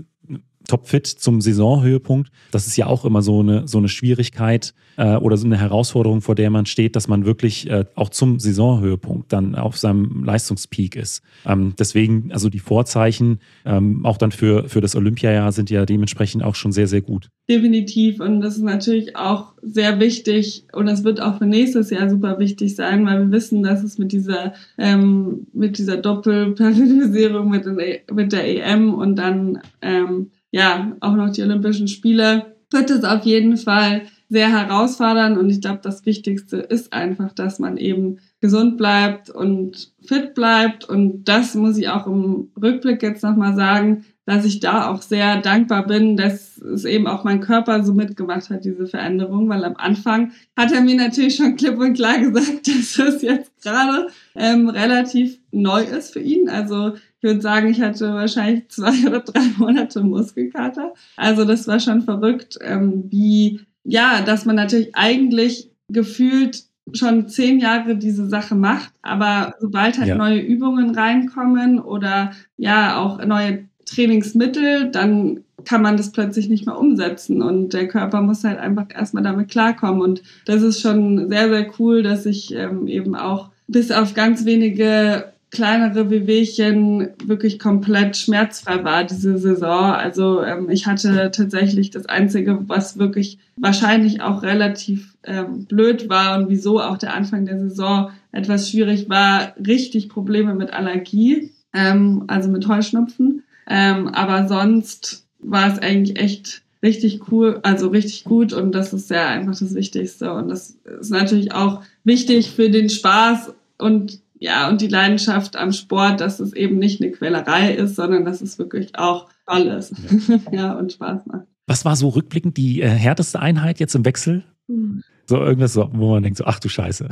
topfit 0.68 1.06
zum 1.06 1.40
Saisonhöhepunkt. 1.40 2.30
Das 2.52 2.68
ist 2.68 2.76
ja 2.76 2.86
auch 2.86 3.04
immer 3.04 3.22
so 3.22 3.40
eine, 3.40 3.66
so 3.66 3.78
eine 3.78 3.88
Schwierigkeit 3.88 4.74
äh, 4.96 5.16
oder 5.16 5.36
so 5.36 5.46
eine 5.46 5.58
Herausforderung, 5.58 6.20
vor 6.20 6.34
der 6.34 6.50
man 6.50 6.66
steht, 6.66 6.94
dass 6.94 7.08
man 7.08 7.24
wirklich 7.24 7.68
äh, 7.68 7.86
auch 7.96 8.10
zum 8.10 8.38
Saisonhöhepunkt 8.38 9.32
dann 9.32 9.54
auf 9.54 9.78
seinem 9.78 10.24
Leistungspeak 10.24 10.94
ist. 10.94 11.22
Ähm, 11.46 11.74
deswegen, 11.78 12.30
also 12.32 12.50
die 12.50 12.58
Vorzeichen 12.58 13.38
ähm, 13.64 14.04
auch 14.04 14.18
dann 14.18 14.30
für, 14.30 14.68
für 14.68 14.80
das 14.80 14.94
Olympiajahr 14.94 15.50
sind 15.52 15.70
ja 15.70 15.86
dementsprechend 15.86 16.44
auch 16.44 16.54
schon 16.54 16.70
sehr, 16.70 16.86
sehr 16.86 17.00
gut. 17.00 17.30
Definitiv. 17.48 18.20
Und 18.20 18.42
das 18.42 18.56
ist 18.56 18.62
natürlich 18.62 19.16
auch 19.16 19.54
sehr 19.62 19.98
wichtig 20.00 20.64
und 20.74 20.86
das 20.86 21.02
wird 21.02 21.20
auch 21.22 21.38
für 21.38 21.46
nächstes 21.46 21.88
Jahr 21.88 22.10
super 22.10 22.38
wichtig 22.38 22.76
sein, 22.76 23.06
weil 23.06 23.20
wir 23.20 23.30
wissen, 23.32 23.62
dass 23.62 23.82
es 23.82 23.96
mit 23.96 24.12
dieser, 24.12 24.52
ähm, 24.76 25.46
mit 25.54 25.78
dieser 25.78 25.96
Doppelperiodisierung 25.96 27.48
mit, 27.48 27.64
mit 28.12 28.32
der 28.32 28.46
EM 28.46 28.92
und 28.92 29.16
dann 29.16 29.60
ähm, 29.80 30.30
ja, 30.50 30.96
auch 31.00 31.14
noch 31.14 31.30
die 31.30 31.42
Olympischen 31.42 31.88
Spiele, 31.88 32.54
wird 32.70 32.90
es 32.90 33.04
auf 33.04 33.24
jeden 33.24 33.56
Fall 33.56 34.02
sehr 34.30 34.50
herausfordernd 34.50 35.38
und 35.38 35.48
ich 35.48 35.60
glaube, 35.60 35.80
das 35.82 36.04
Wichtigste 36.04 36.58
ist 36.58 36.92
einfach, 36.92 37.32
dass 37.32 37.58
man 37.58 37.78
eben 37.78 38.18
gesund 38.40 38.76
bleibt 38.76 39.30
und 39.30 39.92
fit 40.06 40.34
bleibt 40.34 40.84
und 40.84 41.24
das 41.24 41.54
muss 41.54 41.78
ich 41.78 41.88
auch 41.88 42.06
im 42.06 42.50
Rückblick 42.60 43.02
jetzt 43.02 43.22
nochmal 43.22 43.56
sagen, 43.56 44.04
dass 44.26 44.44
ich 44.44 44.60
da 44.60 44.90
auch 44.90 45.00
sehr 45.00 45.40
dankbar 45.40 45.86
bin, 45.86 46.18
dass 46.18 46.58
es 46.58 46.84
eben 46.84 47.06
auch 47.06 47.24
mein 47.24 47.40
Körper 47.40 47.82
so 47.82 47.94
mitgemacht 47.94 48.50
hat, 48.50 48.66
diese 48.66 48.86
Veränderung, 48.86 49.48
weil 49.48 49.64
am 49.64 49.76
Anfang 49.76 50.32
hat 50.54 50.70
er 50.70 50.82
mir 50.82 50.96
natürlich 50.96 51.36
schon 51.36 51.56
klipp 51.56 51.78
und 51.78 51.94
klar 51.94 52.18
gesagt, 52.18 52.68
dass 52.68 52.98
es 52.98 53.22
jetzt 53.22 53.62
gerade 53.62 54.08
ähm, 54.34 54.68
relativ 54.68 55.38
neu 55.50 55.82
ist 55.82 56.12
für 56.12 56.20
ihn. 56.20 56.50
Also 56.50 56.92
ich 57.20 57.28
würde 57.28 57.40
sagen, 57.40 57.68
ich 57.68 57.80
hatte 57.80 58.12
wahrscheinlich 58.14 58.68
zwei 58.68 59.06
oder 59.06 59.20
drei 59.20 59.42
Monate 59.58 60.02
Muskelkater. 60.02 60.94
Also 61.16 61.44
das 61.44 61.66
war 61.66 61.80
schon 61.80 62.02
verrückt, 62.02 62.58
ähm, 62.62 63.04
wie, 63.08 63.60
ja, 63.84 64.22
dass 64.22 64.44
man 64.44 64.56
natürlich 64.56 64.94
eigentlich 64.94 65.70
gefühlt 65.88 66.64
schon 66.92 67.28
zehn 67.28 67.58
Jahre 67.58 67.96
diese 67.96 68.28
Sache 68.28 68.54
macht, 68.54 68.92
aber 69.02 69.54
sobald 69.60 69.98
halt 69.98 70.08
ja. 70.08 70.14
neue 70.14 70.40
Übungen 70.40 70.94
reinkommen 70.94 71.80
oder 71.80 72.32
ja 72.56 72.98
auch 72.98 73.22
neue 73.24 73.64
Trainingsmittel, 73.84 74.90
dann 74.90 75.40
kann 75.64 75.82
man 75.82 75.96
das 75.98 76.12
plötzlich 76.12 76.48
nicht 76.48 76.64
mehr 76.64 76.78
umsetzen 76.78 77.42
und 77.42 77.74
der 77.74 77.88
Körper 77.88 78.22
muss 78.22 78.44
halt 78.44 78.58
einfach 78.58 78.86
erstmal 78.94 79.22
damit 79.22 79.50
klarkommen 79.50 80.00
und 80.00 80.22
das 80.46 80.62
ist 80.62 80.80
schon 80.80 81.28
sehr, 81.28 81.48
sehr 81.50 81.70
cool, 81.78 82.02
dass 82.02 82.24
ich 82.24 82.54
ähm, 82.54 82.86
eben 82.86 83.14
auch 83.14 83.50
bis 83.66 83.90
auf 83.90 84.14
ganz 84.14 84.46
wenige 84.46 85.32
kleinere 85.50 86.10
Wehwehchen 86.10 87.08
wirklich 87.24 87.58
komplett 87.58 88.16
schmerzfrei 88.16 88.84
war 88.84 89.04
diese 89.04 89.38
Saison. 89.38 89.92
Also 89.92 90.42
ähm, 90.42 90.68
ich 90.68 90.86
hatte 90.86 91.30
tatsächlich 91.30 91.90
das 91.90 92.06
Einzige, 92.06 92.68
was 92.68 92.98
wirklich 92.98 93.38
wahrscheinlich 93.56 94.20
auch 94.20 94.42
relativ 94.42 95.16
ähm, 95.24 95.64
blöd 95.64 96.08
war 96.08 96.38
und 96.38 96.48
wieso 96.48 96.80
auch 96.80 96.98
der 96.98 97.14
Anfang 97.14 97.46
der 97.46 97.58
Saison 97.58 98.10
etwas 98.32 98.70
schwierig 98.70 99.08
war, 99.08 99.54
richtig 99.64 100.08
Probleme 100.08 100.54
mit 100.54 100.72
Allergie, 100.72 101.50
ähm, 101.72 102.24
also 102.26 102.50
mit 102.50 102.68
Heuschnupfen. 102.68 103.42
Ähm, 103.66 104.08
aber 104.08 104.48
sonst 104.48 105.26
war 105.38 105.72
es 105.72 105.78
eigentlich 105.78 106.18
echt 106.18 106.62
richtig 106.82 107.30
cool, 107.30 107.60
also 107.62 107.88
richtig 107.88 108.24
gut 108.24 108.52
und 108.52 108.72
das 108.72 108.92
ist 108.92 109.10
ja 109.10 109.28
einfach 109.28 109.58
das 109.58 109.74
Wichtigste 109.74 110.32
und 110.32 110.48
das 110.48 110.76
ist 111.00 111.10
natürlich 111.10 111.52
auch 111.52 111.82
wichtig 112.04 112.50
für 112.50 112.70
den 112.70 112.88
Spaß 112.88 113.52
und 113.78 114.20
ja, 114.38 114.68
und 114.68 114.80
die 114.80 114.88
Leidenschaft 114.88 115.56
am 115.56 115.72
Sport, 115.72 116.20
dass 116.20 116.40
es 116.40 116.52
eben 116.52 116.78
nicht 116.78 117.02
eine 117.02 117.10
Quälerei 117.10 117.74
ist, 117.74 117.96
sondern 117.96 118.24
dass 118.24 118.40
es 118.40 118.58
wirklich 118.58 118.96
auch 118.96 119.28
toll 119.46 119.66
ist. 119.66 119.94
Ja, 120.30 120.38
ja 120.52 120.72
und 120.72 120.92
Spaß 120.92 121.26
macht. 121.26 121.46
Was 121.66 121.84
war 121.84 121.96
so 121.96 122.08
rückblickend 122.08 122.56
die 122.56 122.80
äh, 122.80 122.88
härteste 122.88 123.40
Einheit 123.40 123.80
jetzt 123.80 123.94
im 123.94 124.04
Wechsel? 124.04 124.44
Hm. 124.68 125.02
So 125.26 125.36
irgendwas, 125.36 125.76
wo 125.76 126.12
man 126.12 126.22
denkt, 126.22 126.38
so, 126.38 126.44
ach 126.44 126.58
du 126.58 126.70
Scheiße. 126.70 127.08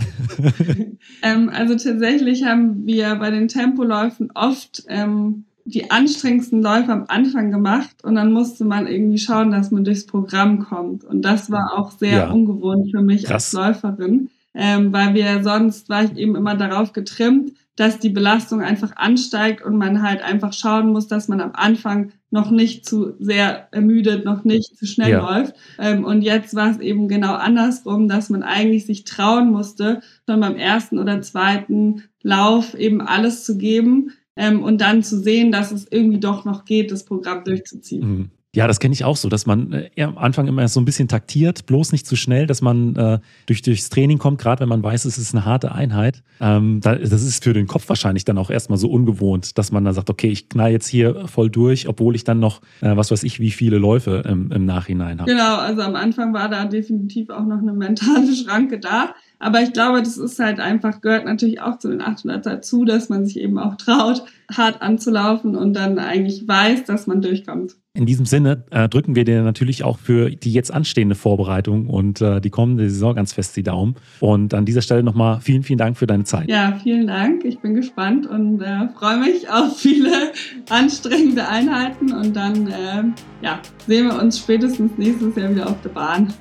ähm, 1.22 1.50
also 1.50 1.74
tatsächlich 1.74 2.44
haben 2.44 2.86
wir 2.86 3.16
bei 3.16 3.30
den 3.30 3.48
Tempoläufen 3.48 4.30
oft 4.34 4.84
ähm, 4.88 5.44
die 5.66 5.90
anstrengendsten 5.90 6.62
Läufe 6.62 6.92
am 6.92 7.04
Anfang 7.08 7.50
gemacht 7.50 8.04
und 8.04 8.14
dann 8.14 8.32
musste 8.32 8.64
man 8.64 8.86
irgendwie 8.86 9.18
schauen, 9.18 9.50
dass 9.50 9.70
man 9.70 9.84
durchs 9.84 10.06
Programm 10.06 10.60
kommt. 10.60 11.04
Und 11.04 11.22
das 11.22 11.50
war 11.50 11.76
auch 11.76 11.90
sehr 11.90 12.18
ja. 12.18 12.30
ungewohnt 12.30 12.90
für 12.90 13.02
mich 13.02 13.24
Krass. 13.24 13.54
als 13.54 13.82
Läuferin 13.82 14.30
ähm, 14.56 14.92
weil 14.92 15.14
wir 15.14 15.42
sonst 15.44 15.88
war 15.90 16.04
ich 16.04 16.16
eben 16.16 16.34
immer 16.34 16.56
darauf 16.56 16.92
getrimmt, 16.92 17.52
dass 17.76 17.98
die 17.98 18.08
Belastung 18.08 18.62
einfach 18.62 18.96
ansteigt 18.96 19.62
und 19.62 19.76
man 19.76 20.02
halt 20.02 20.22
einfach 20.22 20.54
schauen 20.54 20.92
muss, 20.92 21.08
dass 21.08 21.28
man 21.28 21.42
am 21.42 21.52
Anfang 21.52 22.12
noch 22.30 22.50
nicht 22.50 22.86
zu 22.86 23.12
sehr 23.18 23.68
ermüdet, 23.70 24.24
noch 24.24 24.44
nicht 24.44 24.78
zu 24.78 24.86
schnell 24.86 25.10
ja. 25.10 25.20
läuft. 25.20 25.54
Ähm, 25.78 26.04
und 26.04 26.22
jetzt 26.22 26.54
war 26.54 26.70
es 26.70 26.78
eben 26.78 27.06
genau 27.06 27.34
andersrum, 27.34 28.08
dass 28.08 28.30
man 28.30 28.42
eigentlich 28.42 28.86
sich 28.86 29.04
trauen 29.04 29.50
musste, 29.50 30.00
schon 30.26 30.40
beim 30.40 30.56
ersten 30.56 30.98
oder 30.98 31.20
zweiten 31.20 32.04
Lauf 32.22 32.74
eben 32.74 33.02
alles 33.02 33.44
zu 33.44 33.58
geben 33.58 34.12
ähm, 34.36 34.62
und 34.62 34.80
dann 34.80 35.02
zu 35.02 35.20
sehen, 35.20 35.52
dass 35.52 35.70
es 35.70 35.86
irgendwie 35.90 36.20
doch 36.20 36.46
noch 36.46 36.64
geht, 36.64 36.90
das 36.90 37.04
Programm 37.04 37.44
durchzuziehen. 37.44 38.08
Mhm. 38.08 38.30
Ja, 38.56 38.66
das 38.66 38.80
kenne 38.80 38.94
ich 38.94 39.04
auch 39.04 39.18
so, 39.18 39.28
dass 39.28 39.44
man 39.44 39.74
äh, 39.74 40.02
am 40.02 40.16
Anfang 40.16 40.48
immer 40.48 40.66
so 40.66 40.80
ein 40.80 40.86
bisschen 40.86 41.08
taktiert, 41.08 41.66
bloß 41.66 41.92
nicht 41.92 42.06
zu 42.06 42.16
schnell, 42.16 42.46
dass 42.46 42.62
man 42.62 42.96
äh, 42.96 43.18
durch, 43.44 43.60
durchs 43.60 43.90
Training 43.90 44.16
kommt, 44.16 44.40
gerade 44.40 44.60
wenn 44.60 44.68
man 44.70 44.82
weiß, 44.82 45.04
es 45.04 45.18
ist 45.18 45.34
eine 45.34 45.44
harte 45.44 45.72
Einheit. 45.72 46.22
Ähm, 46.40 46.80
da, 46.80 46.94
das 46.94 47.22
ist 47.22 47.44
für 47.44 47.52
den 47.52 47.66
Kopf 47.66 47.86
wahrscheinlich 47.90 48.24
dann 48.24 48.38
auch 48.38 48.48
erstmal 48.48 48.78
so 48.78 48.88
ungewohnt, 48.88 49.58
dass 49.58 49.72
man 49.72 49.84
dann 49.84 49.92
sagt, 49.92 50.08
okay, 50.08 50.28
ich 50.28 50.48
knall 50.48 50.72
jetzt 50.72 50.86
hier 50.88 51.28
voll 51.28 51.50
durch, 51.50 51.86
obwohl 51.86 52.14
ich 52.14 52.24
dann 52.24 52.40
noch, 52.40 52.62
äh, 52.80 52.96
was 52.96 53.10
weiß 53.10 53.24
ich, 53.24 53.40
wie 53.40 53.50
viele 53.50 53.76
Läufe 53.76 54.22
im, 54.26 54.50
im 54.50 54.64
Nachhinein 54.64 55.20
habe. 55.20 55.30
Genau, 55.30 55.56
also 55.56 55.82
am 55.82 55.94
Anfang 55.94 56.32
war 56.32 56.48
da 56.48 56.64
definitiv 56.64 57.28
auch 57.28 57.44
noch 57.44 57.58
eine 57.58 57.74
mentale 57.74 58.34
Schranke 58.34 58.80
da. 58.80 59.14
Aber 59.38 59.60
ich 59.60 59.72
glaube, 59.72 60.00
das 60.00 60.16
ist 60.16 60.38
halt 60.38 60.60
einfach, 60.60 61.00
gehört 61.00 61.26
natürlich 61.26 61.60
auch 61.60 61.78
zu 61.78 61.88
den 61.88 62.00
800 62.00 62.44
dazu, 62.44 62.84
dass 62.84 63.08
man 63.08 63.26
sich 63.26 63.38
eben 63.38 63.58
auch 63.58 63.76
traut, 63.76 64.24
hart 64.50 64.80
anzulaufen 64.80 65.56
und 65.56 65.74
dann 65.74 65.98
eigentlich 65.98 66.48
weiß, 66.48 66.84
dass 66.84 67.06
man 67.06 67.20
durchkommt. 67.20 67.76
In 67.96 68.04
diesem 68.04 68.26
Sinne 68.26 68.64
äh, 68.70 68.88
drücken 68.88 69.14
wir 69.14 69.24
dir 69.24 69.42
natürlich 69.42 69.82
auch 69.82 69.98
für 69.98 70.30
die 70.30 70.52
jetzt 70.52 70.72
anstehende 70.72 71.14
Vorbereitung 71.14 71.88
und 71.88 72.20
äh, 72.20 72.40
die 72.40 72.50
kommende 72.50 72.90
Saison 72.90 73.14
ganz 73.14 73.32
fest 73.32 73.56
die 73.56 73.62
Daumen. 73.62 73.94
Und 74.20 74.52
an 74.52 74.66
dieser 74.66 74.82
Stelle 74.82 75.02
nochmal 75.02 75.40
vielen, 75.40 75.62
vielen 75.62 75.78
Dank 75.78 75.96
für 75.96 76.06
deine 76.06 76.24
Zeit. 76.24 76.48
Ja, 76.48 76.78
vielen 76.82 77.06
Dank. 77.06 77.44
Ich 77.44 77.58
bin 77.60 77.74
gespannt 77.74 78.26
und 78.26 78.60
äh, 78.60 78.88
freue 78.98 79.18
mich 79.18 79.48
auf 79.48 79.78
viele 79.78 80.32
anstrengende 80.68 81.48
Einheiten. 81.48 82.12
Und 82.12 82.36
dann 82.36 82.66
äh, 82.68 83.02
ja, 83.42 83.60
sehen 83.86 84.08
wir 84.08 84.20
uns 84.20 84.38
spätestens 84.38 84.92
nächstes 84.98 85.34
Jahr 85.34 85.50
wieder 85.50 85.66
auf 85.66 85.80
der 85.80 85.90
Bahn. 85.90 86.34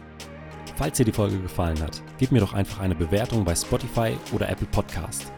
Falls 0.76 0.98
dir 0.98 1.06
die 1.06 1.12
Folge 1.12 1.40
gefallen 1.40 1.82
hat, 1.82 2.02
gib 2.18 2.32
mir 2.32 2.42
doch 2.42 2.54
einfach 2.54 2.80
eine 2.80 2.96
Bewertung 2.96 3.46
bei 3.46 3.56
Spotify 3.56 4.18
oder 4.34 4.50
Apple 4.50 4.68
Podcast. 4.68 5.32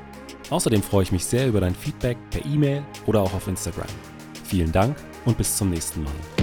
Außerdem 0.49 0.81
freue 0.81 1.03
ich 1.03 1.11
mich 1.11 1.25
sehr 1.25 1.47
über 1.47 1.61
dein 1.61 1.75
Feedback 1.75 2.17
per 2.31 2.43
E-Mail 2.45 2.83
oder 3.05 3.21
auch 3.21 3.33
auf 3.33 3.47
Instagram. 3.47 3.87
Vielen 4.45 4.71
Dank 4.71 4.97
und 5.25 5.37
bis 5.37 5.55
zum 5.57 5.69
nächsten 5.69 6.03
Mal. 6.03 6.36